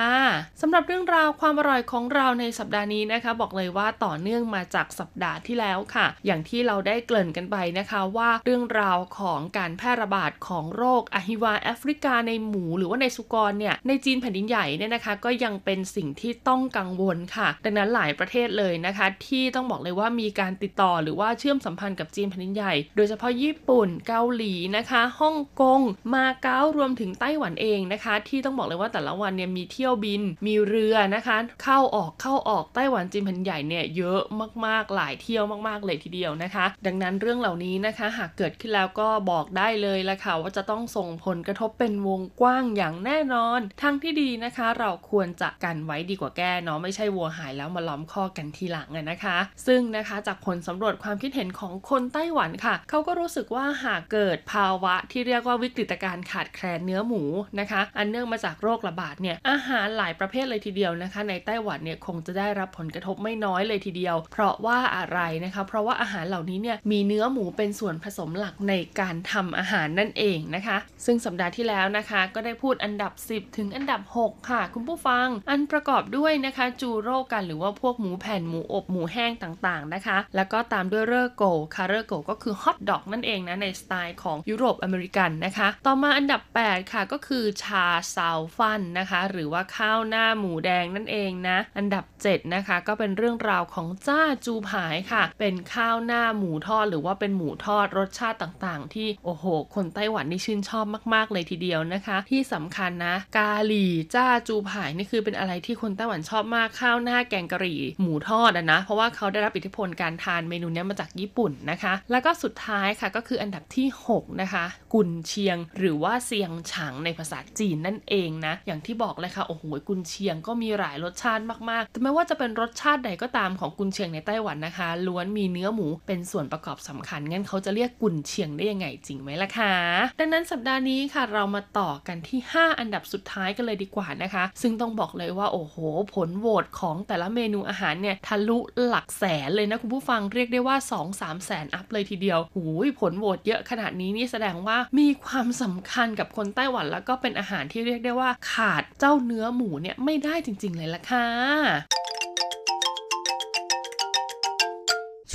[0.60, 25.80] สำหรับเรื่องราวความอร่อยของเราในสัปดาห์นี้นะคะ บอกเลยว่าต่อเนื่องมาจากสัปดาห์ที่แล้วค่ะ อย่างที่เราได้เกริ่นกันไปนะคะว่าเรื่องราวของการแพร่ระบาดของโรคอหิวาแอฟริกาในหมู หรือว่าในสุกรเนี่ยในจีนแผ่นดินใหญ่เนี่ยนะคะ ก็ยังเป็นสิ่งที่ต้องกังวลค่ะ ดังนั้นหลายประเทศเลยนะคะ ที่ต้องบอกเลยว่ามีการติดต่อหรือว่าเชื่อมสัมพันธ์กับจีนแผ่นดินใหญ่ โดยเฉพาะญี่ปุ่นเกาหลีนะคะฮ่องกง
[26.14, 34.20] มาเก๊ารวมถึงไต้หวันเองนะคะ ที่ต้องบอกเลยว่าแต่ละวันเนี่ยมีเที่ยวบิน มีเรือนะคะ เข้าออกเข้าออกไต้หวันจีนแผ่นใหญ่เนี่ยเยอะ
[34.66, 57.22] มากๆหลายเที่ยวมากๆเลยทีเดียวนะคะ ดังนั้นเรื่องเหล่านี้นะคะ หากเกิดขึ้นแล้วก็บอกได้เลยละค่ะว่าจะต้องส่งผลกระทบเป็นวงกว้างอย่างแน่นอนทางที่ดีนะคะ เราควรจะกันไว้ดีกว่าแก้เนาะไม่ใช่วัวหายแล้วมาล้อมข้อกันทีหลังนะคะ ซึ่งนะคะจากผลสำรวจความคิดเห็นของคนไต้หวันค่ะ เขาก็รู้สึกว่าหากเกิดภาวะที่เรียกว่าวิกฤตการขาดแคลนเนื้อหมู
[57.60, 81.44] นะคะ อันเนื่องมาจากโรคระบาดเนี่ยอาหารหลายประเภทเลยทีเดียวนะคะ ในไต้หวันเนี่ยคงจะได้รับผลกระทบไม่น้อยเลยทีเดียว เพราะว่าอะไรนะคะ เพราะว่าอาหารเหล่านี้เนี่ยมีเนื้อหมูเป็นส่วนผสมหลักในการทำอาหารนั่นเองนะคะ ซึ่งสัปดาห์ที่แล้วนะคะ ก็ได้พูดอันดับ 10 ถึงอันดับ 6 ค่ะ คุณผู้ฟัง อันประกอบด้วยนะคะจูโร่กันหรือว่าพวกหมูแผ่นหมูอบหมูแห้งต่างๆนะคะ แล้วก็ตามด้วยเรอโก
[81.74, 99.44] ค่ะเรอโกก็คือฮอทดอกนั่นเองนะในสไตล์ของยุโรปอเมริกันนะคะ ต่อมาอันดับ 8 ค่ะก็คือชาซาวฟันนะคะ หรือว่าข้าวหน้าหมูแดงนั่นเองนะอันดับ 7 นะคะ ก็เป็นเรื่องราวของจ้าจูผายค่ะ เป็นข้าวหน้าหมูทอด หรือว่าเป็นหมูทอดรสชาติต่างๆ ที่โอ้โห
[99.74, 129.74] คนไต้หวันนี่ชื่นชอบมากๆเลยทีเดียวนะคะ ที่สำคัญนะ กาหลีจ้าจูผายนี่คือเป็นอะไรที่คนไต้หวันชอบมากข้าวหน้าแกงกะหรี่หมูทอดอะนะ เพราะว่าเขาได้รับอิทธิพลการทานเมนูนี้มาจากญี่ปุ่นนะคะ แล้วก็สุดท้ายค่ะก็คืออันดับที่ 6 นะคะ กุนเชียงหรือว่าเซียงฉางในภาษาจีนนั่นเองนะ อย่างที่บอกเลยค่ะ โอ้โหกุนเชียงก็มีหลายรสชาติมากๆ แต่ไม่ว่าจะเป็นรสชาติใดก็ตามของกุนเชียงในไต้หวันนะคะ ล้วนมีเนื้อหมูเป็นส่วนประกอบสำคัญ งั้นเขาจะเรียกกุนเชียงได้ยังไงจริงไหมล่ะคะ
[130.18, 135.76] ดังนั้นสัปดาห์นี้ค่ะเรามาต่อกันที่ 5 อันดับสุดท้ายกันเลยดีกว่านะคะ ซึ่งต้องบอกเลยว่าโอ้โห
[136.14, 140.76] ผลโหวตของแต่ละเมนูอาหารเนี่ยทะลุหลักแสนเลยนะคุณผู้ฟังเรียกได้ว่า
[141.10, 151.26] 2-3แสนอัพเลยทีเดียวหูยผลโหวตเยอะขนาดนี้นี่แสดงว่ามีความสำคัญกับคนไต้หวันแล้วก็เป็นอาหารที่เรียกได้ว่าขาดเจ้าเนื้อหมูเนี่ยไม่ได้จริง ๆ เลยล่ะค่ะ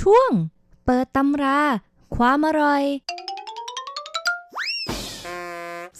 [0.00, 0.30] ช่วง
[0.84, 1.60] เปิดตำรา
[2.16, 2.84] ความอร่อย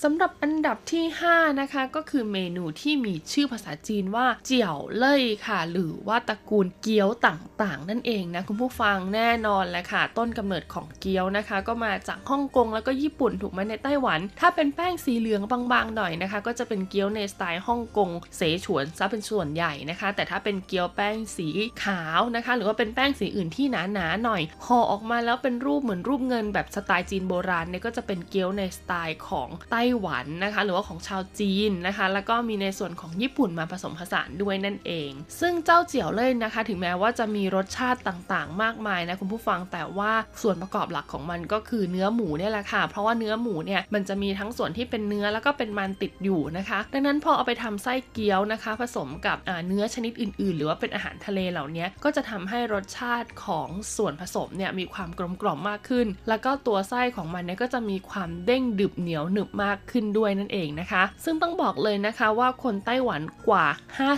[0.06, 15.42] สำหรับอันดับที่ 5 นะคะ ก็คือเมนูที่มีชื่อภาษาจีนว่าเจียวเล่ยค่ะ หรือว่าตระกูลเกี๊ยวต่างๆ นั่นเองนะคุณผู้ฟังแน่นอนแหละค่ะ ต้นกำเนิดของเกี๊ยวนะคะ ก็มาจากฮ่องกงแล้วก็ญี่ปุ่นถูกไหมในไต้หวัน ถ้าเป็นแป้งสีเหลือง
[15.72, 21.48] บางๆหน่อยนะคะ ก็จะเป็นเกี๊ยวในสไตล์ฮ่องกงเสฉวนซะเป็นส่วนใหญ่นะคะ แต่ถ้าเป็นเกี๊ยวแป้งสี
[21.84, 63.66] ขาวนะคะ หรือว่าเป็นแป้งสีอื่นที่หนาๆหน่อยห่อออกมาแล้วเป็นรูปเหมือนรูปเงินแบบสไตล์จีนโบราณเนี่ยก็จะเป็นเกี๊ยวในสไตล์ของไต้หวันนะคะ หรือว่าของชาวจีนนะคะ แล้วก็มีในส่วนของญี่ปุ่นมาผสมผสานด้วยนั่นเอง ซึ่งเจ้าเจียวเล่ยนะคะ ถึงแม้ว่าจะมีรสชาติต่างๆ มากมายนะคุณผู้ฟังแต่ว่าส่วนประกอบหลักของมันก็คือเนื้อหมูเนี่ยแหละค่ะ เพราะว่าเนื้อหมูเนี่ยมันจะมีทั้งส่วนที่เป็นเนื้อแล้วก็เป็นมันติดอยู่นะคะ ดังนั้นพอเอาไปทำไส้เกี๊ยวนะคะ ผสมกับเนื้อชนิดอื่น ๆ หรือว่าเป็นอาหารทะเลเหล่านี้ก็จะทำให้รสชาติของส่วนผสมเนี่ยมีความกลมกล่อมมากขึ้น แล้วก็ตัวไส้ของมันเนี่ยก็จะมีความเด้งดึบเหนียวหนึบมากขึ้นด้วยนั่นเองนะคะ ซึ่งต้องบอกเลยนะคะว่าคนไต้หวันกว่า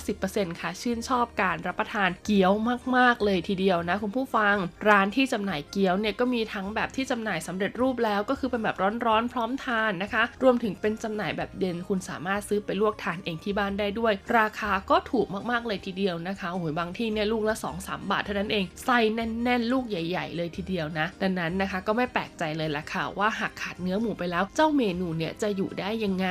[0.05, 2.53] 50%ค่ะชื่นชอบการรับประทานเกี๊ยว
[2.97, 4.57] มาก ๆ เลยทีเดียวนะคุณผู้ฟัง
[4.89, 8.77] ร้านที่จำหน่ายเกี๊ยวเนี่ยก็มีทั้งแบบที่จำหน่ายสำเร็จรูปแล้วก็คือเป็นแบบ
[9.07, 26.29] ร้อนๆพร้อมทานนะคะ รวมถึงเป็นจำหน่ายแบบเย็นคุณสามารถซื้อไปลวกทานเองที่บ้านได้ด้วย ราคาก็ถูกมากๆเลยทีเดียวนะคะโอ้โหบางที่เนี่ยลูกละ 2-3 บาทเท่านั้นเองไส้แน่น ๆ ลูกใหญ่ ๆ เลยทีเดียวนะ ดังนั้นนะคะก็ไม่แปลกใจเลยละค่ะว่าหากขาดเนื้อหมูไปแล้วเจ้าเมนูเนี่ยจะะอยู่ได้ยังไง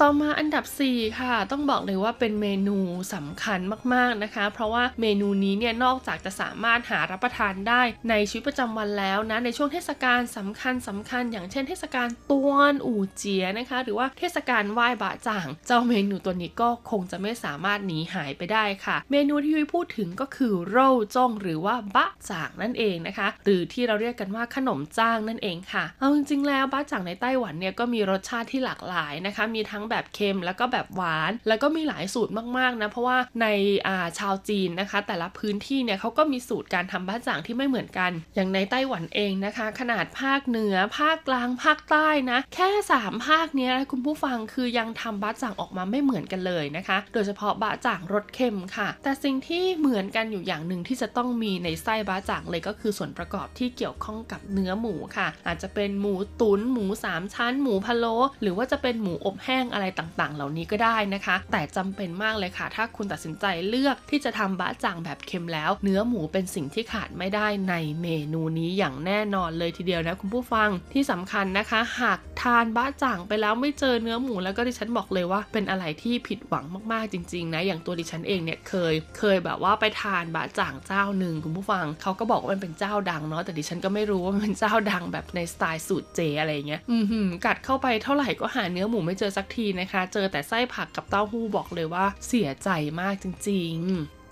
[0.00, 2.78] ต่อมาอันดับ 4 ค่ะ ต้องบอกเลยว่าเป็นเมนู
[3.14, 3.60] สำคัญ
[3.94, 33.46] มากๆนะคะ เพราะว่าเมนูนี้เนี่ยนอกจากจะสามารถหารับประทานได้ในชีวิตประจำวันแล้วนะในช่วงเทศกาลสำคัญสำคัญ อย่างเช่นเทศกาลตวนอู่เจียนะคะ หรือว่าเทศกาลไหว้บะจ่าง เจ้าเมนูตัวนี้ก็คงจะไม่สามารถหนีหายไปได้ค่ะ เมนูที่วิพูดถึงก็คือโร่จ้งหรือว่าบะจ่างนั่นเองนะคะ หรือที่เราเรียกกันว่าขนมจ้างนั่นเองค่ะเอาจริงๆแล้วบะจ่างในไต้หวันเนี่ยก็มีรสชาติที่หลากหลายนะคะ มีทั้งแบบเค็มแล้วก็แบบหวาน แล้วก็มีหลายสูตรมากๆนะเพราะว่าใน
[33.86, 77.44] อ่าชาวจีนนะคะ แต่ละพื้นที่เนี่ยเขาก็มีสูตรการทำบะจ่างที่ไม่เหมือนกัน อย่างในไต้หวันเองนะคะ ขนาดภาคเหนือภาคกลางภาคใต้นะ แค่ 3 ภาคเนี้ยคุณผู้ฟังคือยังทำบะจ่างออกมาไม่เหมือนกันเลยนะคะ โดยเฉพาะบะจ่างรสเค็มค่ะ แต่สิ่งที่เหมือนกันอยู่อย่างหนึ่งที่จะต้องมีในไส้บะจ่างเลยก็คือส่วนประกอบที่เกี่ยวข้องกับเนื้อหมูค่ะ อาจจะเป็นหมูตุนหมู3ชั้น หมูพะโล้หรือว่าจะเป็นหมูอบแห้งอะไรต่างๆ เหล่านี้ก็ได้นะคะ แต่จำเป็นมากเลยค่ะ ถ้าคุณตัดสินใจเลือกที่จะทำบะจ่างแบบเค็มแล้ว เนื้อหมูเป็นสิ่งที่ขาดไม่ได้ในเมนูนี้อย่างแน่นอนเลยทีเดียวนะคุณผู้ฟังที่สำคัญนะคะ หากทานบะจ่างไปแล้วไม่เจอเนื้อหมูแล้วก็ดิฉันบอกเลยว่าเป็นอะไรที่ผิดหวังมากๆจริง
[77.48, 86.96] ๆ นะ อย่างตัวดิฉันเองเนี่ยเคย เคยแบบว่าไปทานบะจ่างเจ้าหนึ่งคุณผู้ฟังเขาก็บอกว่ามันเป็นเจ้าดังเนาะแต่ดิฉันก็ไม่รู้ว่ามันเป็นเจ้าดังแบบในสไตล์สูตรเจอะไรเงี้ยอื
[87.26, 92.68] มกัดเข้าไปเท่าไหร่ก็หาเนื้อหมูไม่เจอสักทีนะคะ เจอแต่ไส้ผักกับเต้าหู้บอกเลยว่าเสียใจ
[93.00, 94.23] มากจริง ๆ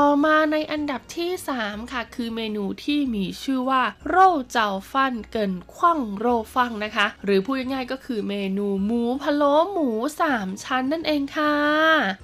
[0.00, 1.30] ต่อมาในอันดับที่
[1.60, 9.88] 3 ค่ะ คือเมนูที่มีชื่อว่า โร่เจ้าฟันเกินคว่างโร่ฟังนะคะ หรือพูดง่ายๆก็คือเมนูหมูพะโล้หมู
[10.28, 11.54] 3 ชั้นนั่นเองค่ะ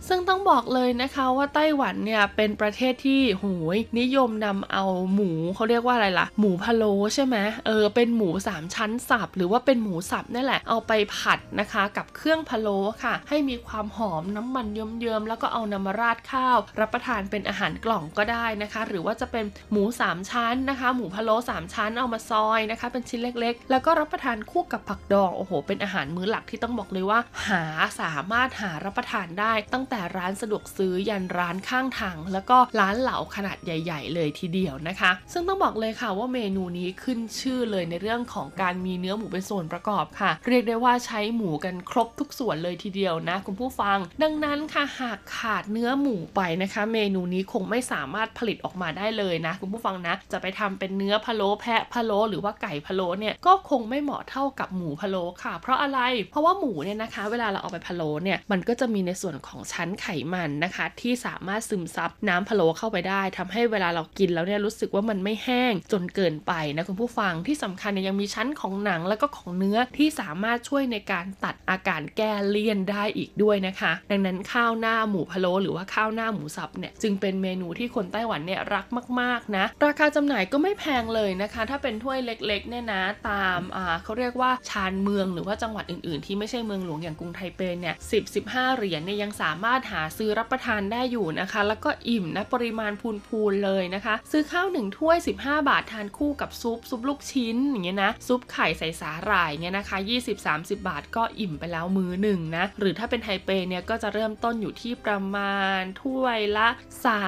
[0.08, 27.64] ซึ่งต้องบอกเลยนะคะว่าไต้หวันเนี่ยเป็นประเทศที่โหยนิยมนำเอาหมูเขาเรียกว่าอะไรล่ะ หมูพะโล้ใช่ไหมเออเป็นหมู 3 ชั้นสับหรือว่าเป็นหมูสับนี่แหละเอาไปผัดนะคะกับเครื่องพะโล้ค่ะ ให้มีความหอมน้ำมันเยิ้มๆแล้วก็เอานำมาราดข้าว รับประทานเป็นอาหารารกล่องก็ได้นะคะ หรือว่าจะเป็นหมู 3 ชั้นนะคะ หมูพะโล้3ชั้นเอามาซอยนะคะ เป็นชิ้นเล็กๆ แล้วก็รับประทานคู่กับผักดองโอ้โห เป็นอาหารมื้อหลักที่ต้องบอกเลยว่า หา
[28.00, 56.00] สามารถหารับประทานได้ ตั้งแต่ร้านสะดวกซื้อยันร้านข้างทาง แล้วก็ร้านเหลาขนาดใหญ่ ๆ เลยทีเดียวนะคะ ซึ่งต้องบอกเลยค่ะว่าเมนูนี้ขึ้นชื่อเลยในเรื่องของการมีเนื้อหมูเป็นส่วนประกอบค่ะ เรียกได้ว่าใช้หมูกันครบทุกส่วนเลยทีเดียวนะคุณผู้ฟัง ดังนั้นค่ะหากขาดเนื้อหมูไปนะคะ เมนูนี้คงไม่สามารถผลิตออกมาได้เลยนะ คุณผู้ฟังนะ จะไปทำเป็นเนื้อพะโล้แพะพะโล้หรือว่าไก่พะโล้เนี่ยก็คงไม่เหมาะเท่ากับหมูพะโล้ค่ะ เพราะอะไร
[56.30, 78.86] เพราะว่าหมูเนี่ยนะคะ เวลาเราเอาไปพะโล้เนี่ยมันก็จะมีในส่วนของชั้นไขมันนะคะ ที่สามารถซึมซับน้ำพะโล้เข้าไปได้ทำให้เวลาเรากินแล้วเนี่ยรู้สึกว่ามันไม่แห้งจนเกินไปนะคุณผู้ฟังที่สำคัญเนี่ยยังมีชั้นของหนังแล้วก็ของเนื้อที่สามารถช่วยในการตัดอาการแก้เลี่ยนได้อีกด้วยนะคะ ดังนั้นข้าวหน้าหมูพะโล้หรือว่าข้าวหน้าหมูสับเนี่ยจึงเป็นเมนูที่คนไต้หวันเนี่ยรัก
[79.20, 92.92] มากๆนะ ราคาจำหน่ายก็ไม่แพงเลยนะคะ ถ้าเป็นถ้วยเล็กๆเนี่ยนะตามอ่าเขาเรียกว่าชานเมืองหรือว่าจังหวัดอื่นๆ ที่ไม่ใช่เมืองหลวงอย่างกรุงไทเปเนี่ยสิบสิบห้าเหรียญเนี่ยยังสามารถหาซื้อรับประทานได้อยู่นะคะ แล้วก็อิ่มนะปริมาณ
[93.26, 99.96] พูนๆเลยนะคะ ซื้อข้าวหนึ่งถ้วย 15 บาททานคู่กับซุปซุปลูกชิ้นอย่างเงี้ยนะซุปไข่ใส่สาหร่ายเนี่ยนะคะ
[100.38, 106.68] 20-30 บาทก็อิ่มไปแล้วมื้อหนึ่งนะหรือถ้าเป็นไทเปเนี่ยก็จะเริ่มต้นอยู่ที่ประมาณถ้วยละ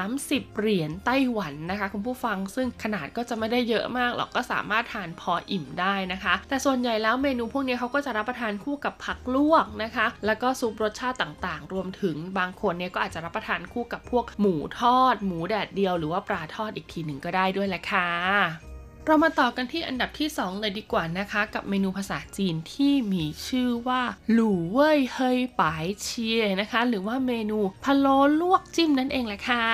[0.03, 18.74] 30 เหรียญไต้หวันนะคะ คุณผู้ฟังซึ่งขนาดก็จะไม่ได้เยอะมากหรอกก็สามารถทานพออิ่มได้นะคะ แต่ส่วนใหญ่แล้วเมนูพวกนี้เขาก็จะรับประทานคู่กับผักลวกนะคะ แล้วก็ซุปรสชาติต่างๆ รวมถึงบางคนเนี่ยก็อาจจะรับประทานคู่กับพวกหมูทอด หมูแดดเดียว หรือว่าปลาทอดอีกทีหนึ่งก็ได้ด้วยแหละค่ะ
[19.07, 24.03] เรามาต่อกันที่อันดับที่ 2 เลยดีกว่านะคะ กับเมนูภาษาจีนที่มีชื่อว่า
[24.33, 29.67] หลู่เว่ยเฮยปายเชียนะคะ หรือว่าเมนูพะโล้ลวกจิ้มนั่นเองแหละค่ะ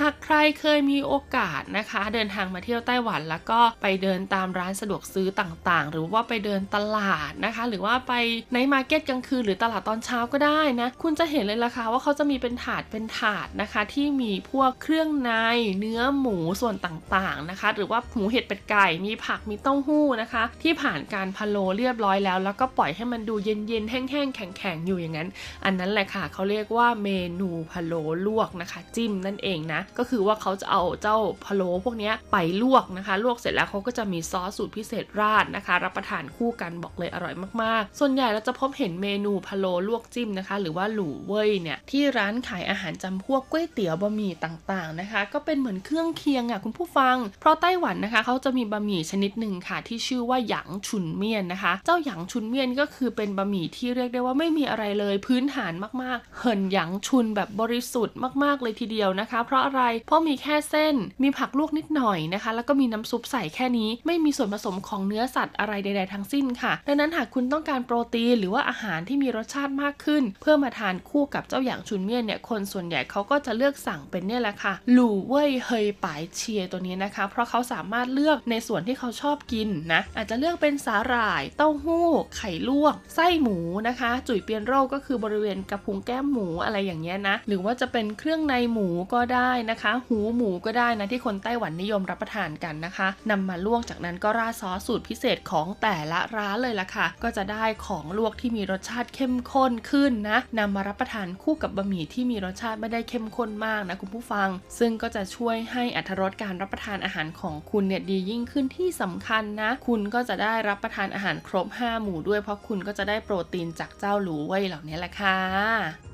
[0.00, 8.12] หากใครเคยมีโอกาสนะคะ เดินทางมาเที่ยวไต้หวันแล้วก็ไปเดินตามร้านสะดวกซื้อต่างๆ หรือว่าไปเดินตลาดนะคะ หรือว่าไป
[8.54, 15.32] ในมาร์เก็ตกลางคืนหรือตลาดตอนเช้าก็ได้นะคุณจะเห็นเลยล่ะค่ะว่าเขาจะมีเป็นถาดเป็นถาดนะคะ ที่มีพวกเครื่องใน
[15.78, 25.28] เนื้อหมูส่วนต่างๆนะคะ หรือว่าหมูเห็ดเป็ดไก่ มีผัก มีเต้าหู้นะคะ ที่ผ่านการพะโล้เรียบร้อยแล้ว แล้วก็ปล่อยให้มันดูเย็นๆ แห้งๆ แข็งๆ อยู่อย่างนั้น
[25.64, 27.10] อันนั้นแหละค่ะ เขาเรียกว่าเม
[27.40, 66.12] นูพะโล้ลวกนะคะ จิ้มนั่นเองนะ ก็คือว่าเขาจะเอาเจ้าพะโล้พวกนี้ไปลวกนะคะ ลวกเสร็จแล้วเขาก็จะมีซอสสูตรพิเศษราดนะคะ รับประทานคู่กันบอกเลยอร่อยมากๆ ส่วนใหญ่เราจะพบเห็นเมนูพะโล้ลวกจิ้มนะคะ หรือว่าหลู่เว่ยเนี่ยที่ร้านขายอาหารจำพวกก๋วยเตี๋ยวบะหมี่ต่างๆนะคะ ก็เป็นเหมือนเครื่องเคียงอะคุณผู้ฟัง เพราะไต้หวันนะคะเขาจะมีบะหมี่ชนิดหนึ่งค่ะ ที่ชื่อว่าหยางชุนเมียนนะคะ เจ้าหยางชุนเมียนก็คือเป็นบะหมี่ที่เรียกได้ว่าไม่มีอะไรเลยพื้นฐานมากๆ เหินหยางชุนแบบบริสุทธิ์มากๆเลยทีเดียวนะคะ เพราะอะไรเพราะมีแค่เส้นมีผักลวกนิดหน่อยนะคะ แล้วก็มีน้ำซุปใส่แค่นี้ ไม่มีส่วนผสมของเนื้อสัตว์อะไรใด ๆ
[66.12, 116.13] ทั้งสิ้นค่ะ ดังนั้นหากคุณต้องการโปรตีนหรือว่าอาหารที่มีรสชาติมากขึ้น เพื่อมาทานคู่กับเจ้าหยางชุนเมียนเนี่ยคนส่วนใหญ่เขาก็จะเลือกสั่งเป็นเนี่ยแหละค่ะหลู่เว่ยเฮยปายเชียตัวนี้นะคะ เพราะเขาสามารถเลือกในส่วนที่เขาชอบกินนะอาจจะเลือกเป็นสาหร่าย เต้าหู้ ไข่ลวก ไส้หมูนะคะ จุ๋ยเปียนโรก็คือบริเวณกระพุ้งแก้มหมูอะไรอย่างเงี้ยนะหรือว่าจะเป็นเครื่องในหมูก็ได้นะคะ หูหมูก็ได้นะที่คนไต้หวันนิยมรับประทานกันนะคะนำมาลวกจากนั้นก็ราดซอสสูตรพิเศษของแต่ละร้านเลยล่ะค่ะ ก็จะได้ของลวกที่มีรสชาติเข้มข้นขึ้นนะนำมารับประทานคู่กับบะหมี่ที่มีรสชาติไม่ได้เข้มข้นมากนะคุณผู้ฟัง ซึ่งก็จะช่วยให้อัตรสการรับประทานอาหารของคุณเนี่ยดียิ่งขึ้นที่สำคัญนะ คุณก็จะได้รับประทานอาหารครบ 5 หมู่ด้วยเพราะคุณก็จะได้โปรตีนจากเจ้าหลูเว่ยเหล่านี้แหละค่ะ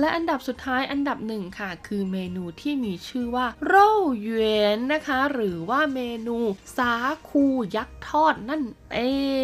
[0.00, 6.38] และอันดับสุดท้ายอันดับหนึ่งค่ะ คือเมนูที่มีชื่อว่าโร่เหวียนนะคะ หรือว่าเมนู
[6.78, 6.92] สา
[7.30, 7.44] คู
[7.76, 8.62] ยักษ์ทอดนั่น
[8.94, 9.00] เอ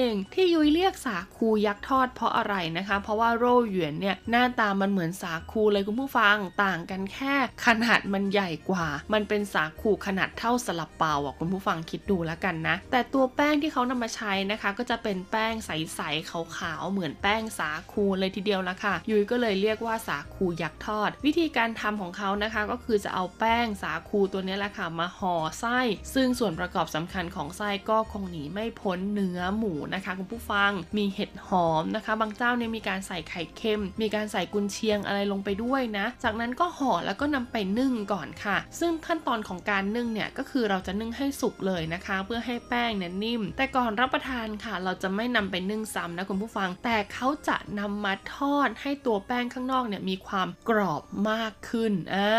[0.09, 7.35] งที่ยุ้ยเรียกสาคูยักษ์ทอดเพราะอะไรนะคะ เพราะว่าโร่เหวียนเนี่ยหน้าตามันเหมือนสาคูเลยคุณผู้ฟังต่างกันแค่
[7.67, 25.79] ขนาดมันใหญ่กว่า มันเป็นสาคูขนาดเท่าสลับเปาอะคุณผู้ฟังคิดดูแล้วกันนะ แต่ตัวแป้งที่เขานำมาใช้นะคะ ก็จะเป็นแป้งใสๆขาวๆเหมือนแป้งสาคูเลยทีเดียวละค่ะ ยุ้ยก็เลยเรียกว่าสาคูยักษ์ทอด วิธีการทำของเขานะคะก็คือจะเอาแป้งสาคูตัวนี้แหละค่ะมาห่อไส้
[26.15, 52.31] ซึ่งส่วนประกอบสำคัญของไส้ก็คงหนีไม่พ้นเนื้อหมูนะคะคุณผู้ฟังมีเห็ดหอมนะคะ บางเจ้าเนี่ยมีการใส่ไข่เค็ม มีการใส่กุนเชียงอะไรลงไปด้วยนะ จากนั้นก็ห่อแล้วก็นำไปนึ่งก่อนค่ะ ซึ่งขั้นตอนของการนึ่งเนี่ยก็คือเราจะนึ่งให้สุกเลยนะคะ เพื่อให้แป้งเนี่ยนิ่ม แต่ก่อนรับประทานค่ะ เราจะไม่นำไปนึ่งซ้ำนะคุณผู้ฟัง แต่เขาจะนำมาทอดให้ตัวแป้งข้างนอกเนี่ยมีความกรอบมากขึ้นอ่า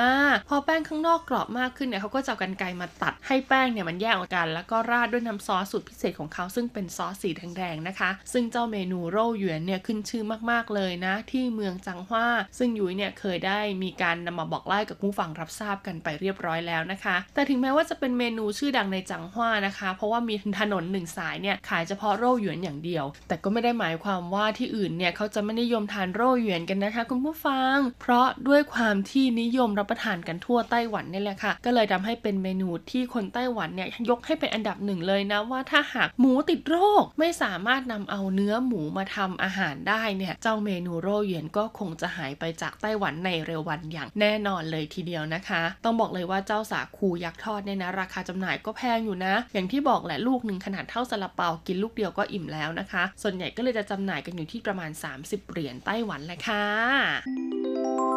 [0.50, 12.28] พอแป้งข้างนอกกรอบมากขึ้นเนี่ยเขาก็จะกันไกมาตัดให้แป้งเนี่ยมันแยกออกกัน แล้วก็ราดด้วยน้ำซอสสูตรพิเศษของเขาซึ่งเป็นซอสสีแดงๆนะคะ ซึ่งเจ้าเมนูโร่หยวนเนี่ยขึ้นชื่อมากๆเลยนะ ที่เมืองจังหว้า
[12.58, 58.17] ซึ่งยุ้ยเนี่ยเคยได้มีการนำมาบอกเล่ากับผู้ฟังรับทราบกันไปเรียบร้อยแล้วนะคะ แต่ถึงแม้ว่าจะเป็นเมนูชื่อดังในจังหว้านะคะ เพราะว่ามีถนนหนึ่งสายเนี่ยขายเฉพาะโร่หยวนอย่างเดียว แต่ก็ไม่ได้หมายความว่าที่อื่นเนี่ยเขาจะไม่นิยมทานโร่หยวนกันนะคะ คุณผู้ฟังเพราะด้วยความที่นิยมรับประทานกันทั่วไต้หวันนี่แหละค่ะ ก็เลยทำให้เป็นเมนูที่คนไต้หวันเนี่ยยกให้เป็นอันดับหนึ่งเลยนะว่าถ้าหากหมูติดโรคไม่สามารถนำเอาเนื้อหมูมาทำอาหารได้เนี่ยเจ้าเมนูโรเหวียนก็คงจะหายไปจากไต้หวันในเร็ววันอย่างแน่นอนเลยทีเดียวนะคะ ต้องบอกเลยว่าเจ้าสาคูยักษ์ทอดเนี่ยนะราคาจำหน่ายก็แพงอยู่นะ อย่างที่บอกแหละลูกหนึ่งขนาดเท่าซาลาเปากินลูกเดียวก็อิ่มแล้วนะคะ ส่วนใหญ่ก็เลยจะจำหน่ายกันอยู่ที่ประมาณ 30 เหรียญไต้หวันแหละค่ะ Música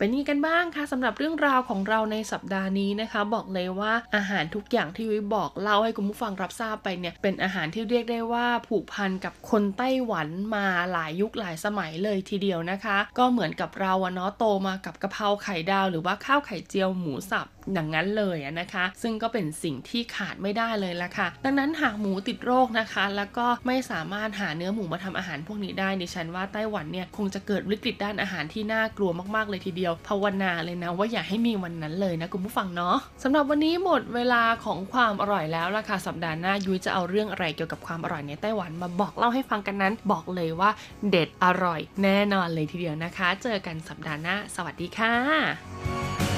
[0.00, 40.70] เป็นยังไงกันบ้างคะสำหรับเรื่องราวของเราในสัปดาห์นี้นะคะ บอกเลยว่าอาหารทุกอย่างที่วิบอกเล่าให้คุณผู้ฟังรับทราบไปเนี่ยเป็นอาหารที่เรียกได้ว่าผูกพันกับคนไต้หวันมาหลายยุคหลายสมัยเลยทีเดียวนะคะ ก็เหมือนกับเราเนาะโตมากับกะเพราไข่ดาว หรือว่าข้าวไข่เจียวหมูสับอย่างนั้นเลยนะคะ ซึ่งก็เป็นสิ่งที่ขาดไม่ได้เลยละค่ะ ดังนั้นหากหมูติดโรคนะคะ แล้วก็ไม่สามารถหาเนื้อหมูมาทำอาหารพวกนี้ได้ดิฉันว่าไต้หวันเนี่ยคงจะเกิดวิกฤตด้านอาหารที่น่ากลัวมากๆเลยทีเดียวยวภาวนาเลยนะ ว่าอย่าให้มีวันนั้นเลยนะคุณผู้ฟังเนาะสำหรับวันนี้หมดเวลาของความอร่อยแล้วละค่ะสัปดาห์หน้ายุ้ยจะเอาเรื่องอะไรเกี่ยวกับความอร่อยในไต้หวันมาบอกเล่าให้ฟังกันนั้น บอกเลยว่า
[41.10, 46.29] เด็ดอร่อยแน่นอนเลยทีเดียวนะคะ เจอกันสัปดาห์หน้า สวัสดีค่ะ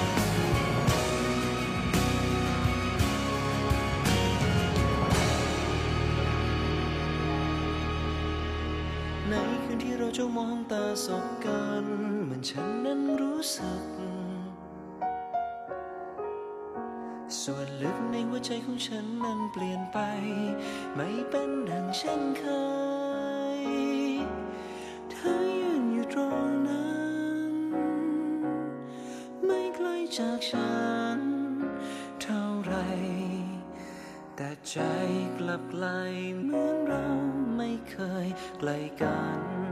[10.12, 11.84] เราจะมองตาสบกัน
[12.24, 13.84] เหมือนฉันนั้นรู้สึก
[17.40, 19.98] ส่วนลึกในหัวใจของฉันนั้นเปลี่ยนไป
[20.94, 22.44] ไม่เป็นดังเช่นเค
[23.60, 23.62] ย
[25.10, 26.92] เธอยืนอยู่ตรงนั้
[27.50, 27.52] น
[29.44, 29.88] ไม่ไกล
[30.18, 30.74] จากฉั
[31.16, 31.18] น
[32.22, 32.74] เท่าไร
[34.36, 34.76] แต่ใจ
[35.38, 35.86] กลับไกล
[36.42, 37.06] เหมือนเรา
[37.56, 37.96] ไม่เค
[38.26, 38.70] ยไกล
[39.04, 39.71] กัน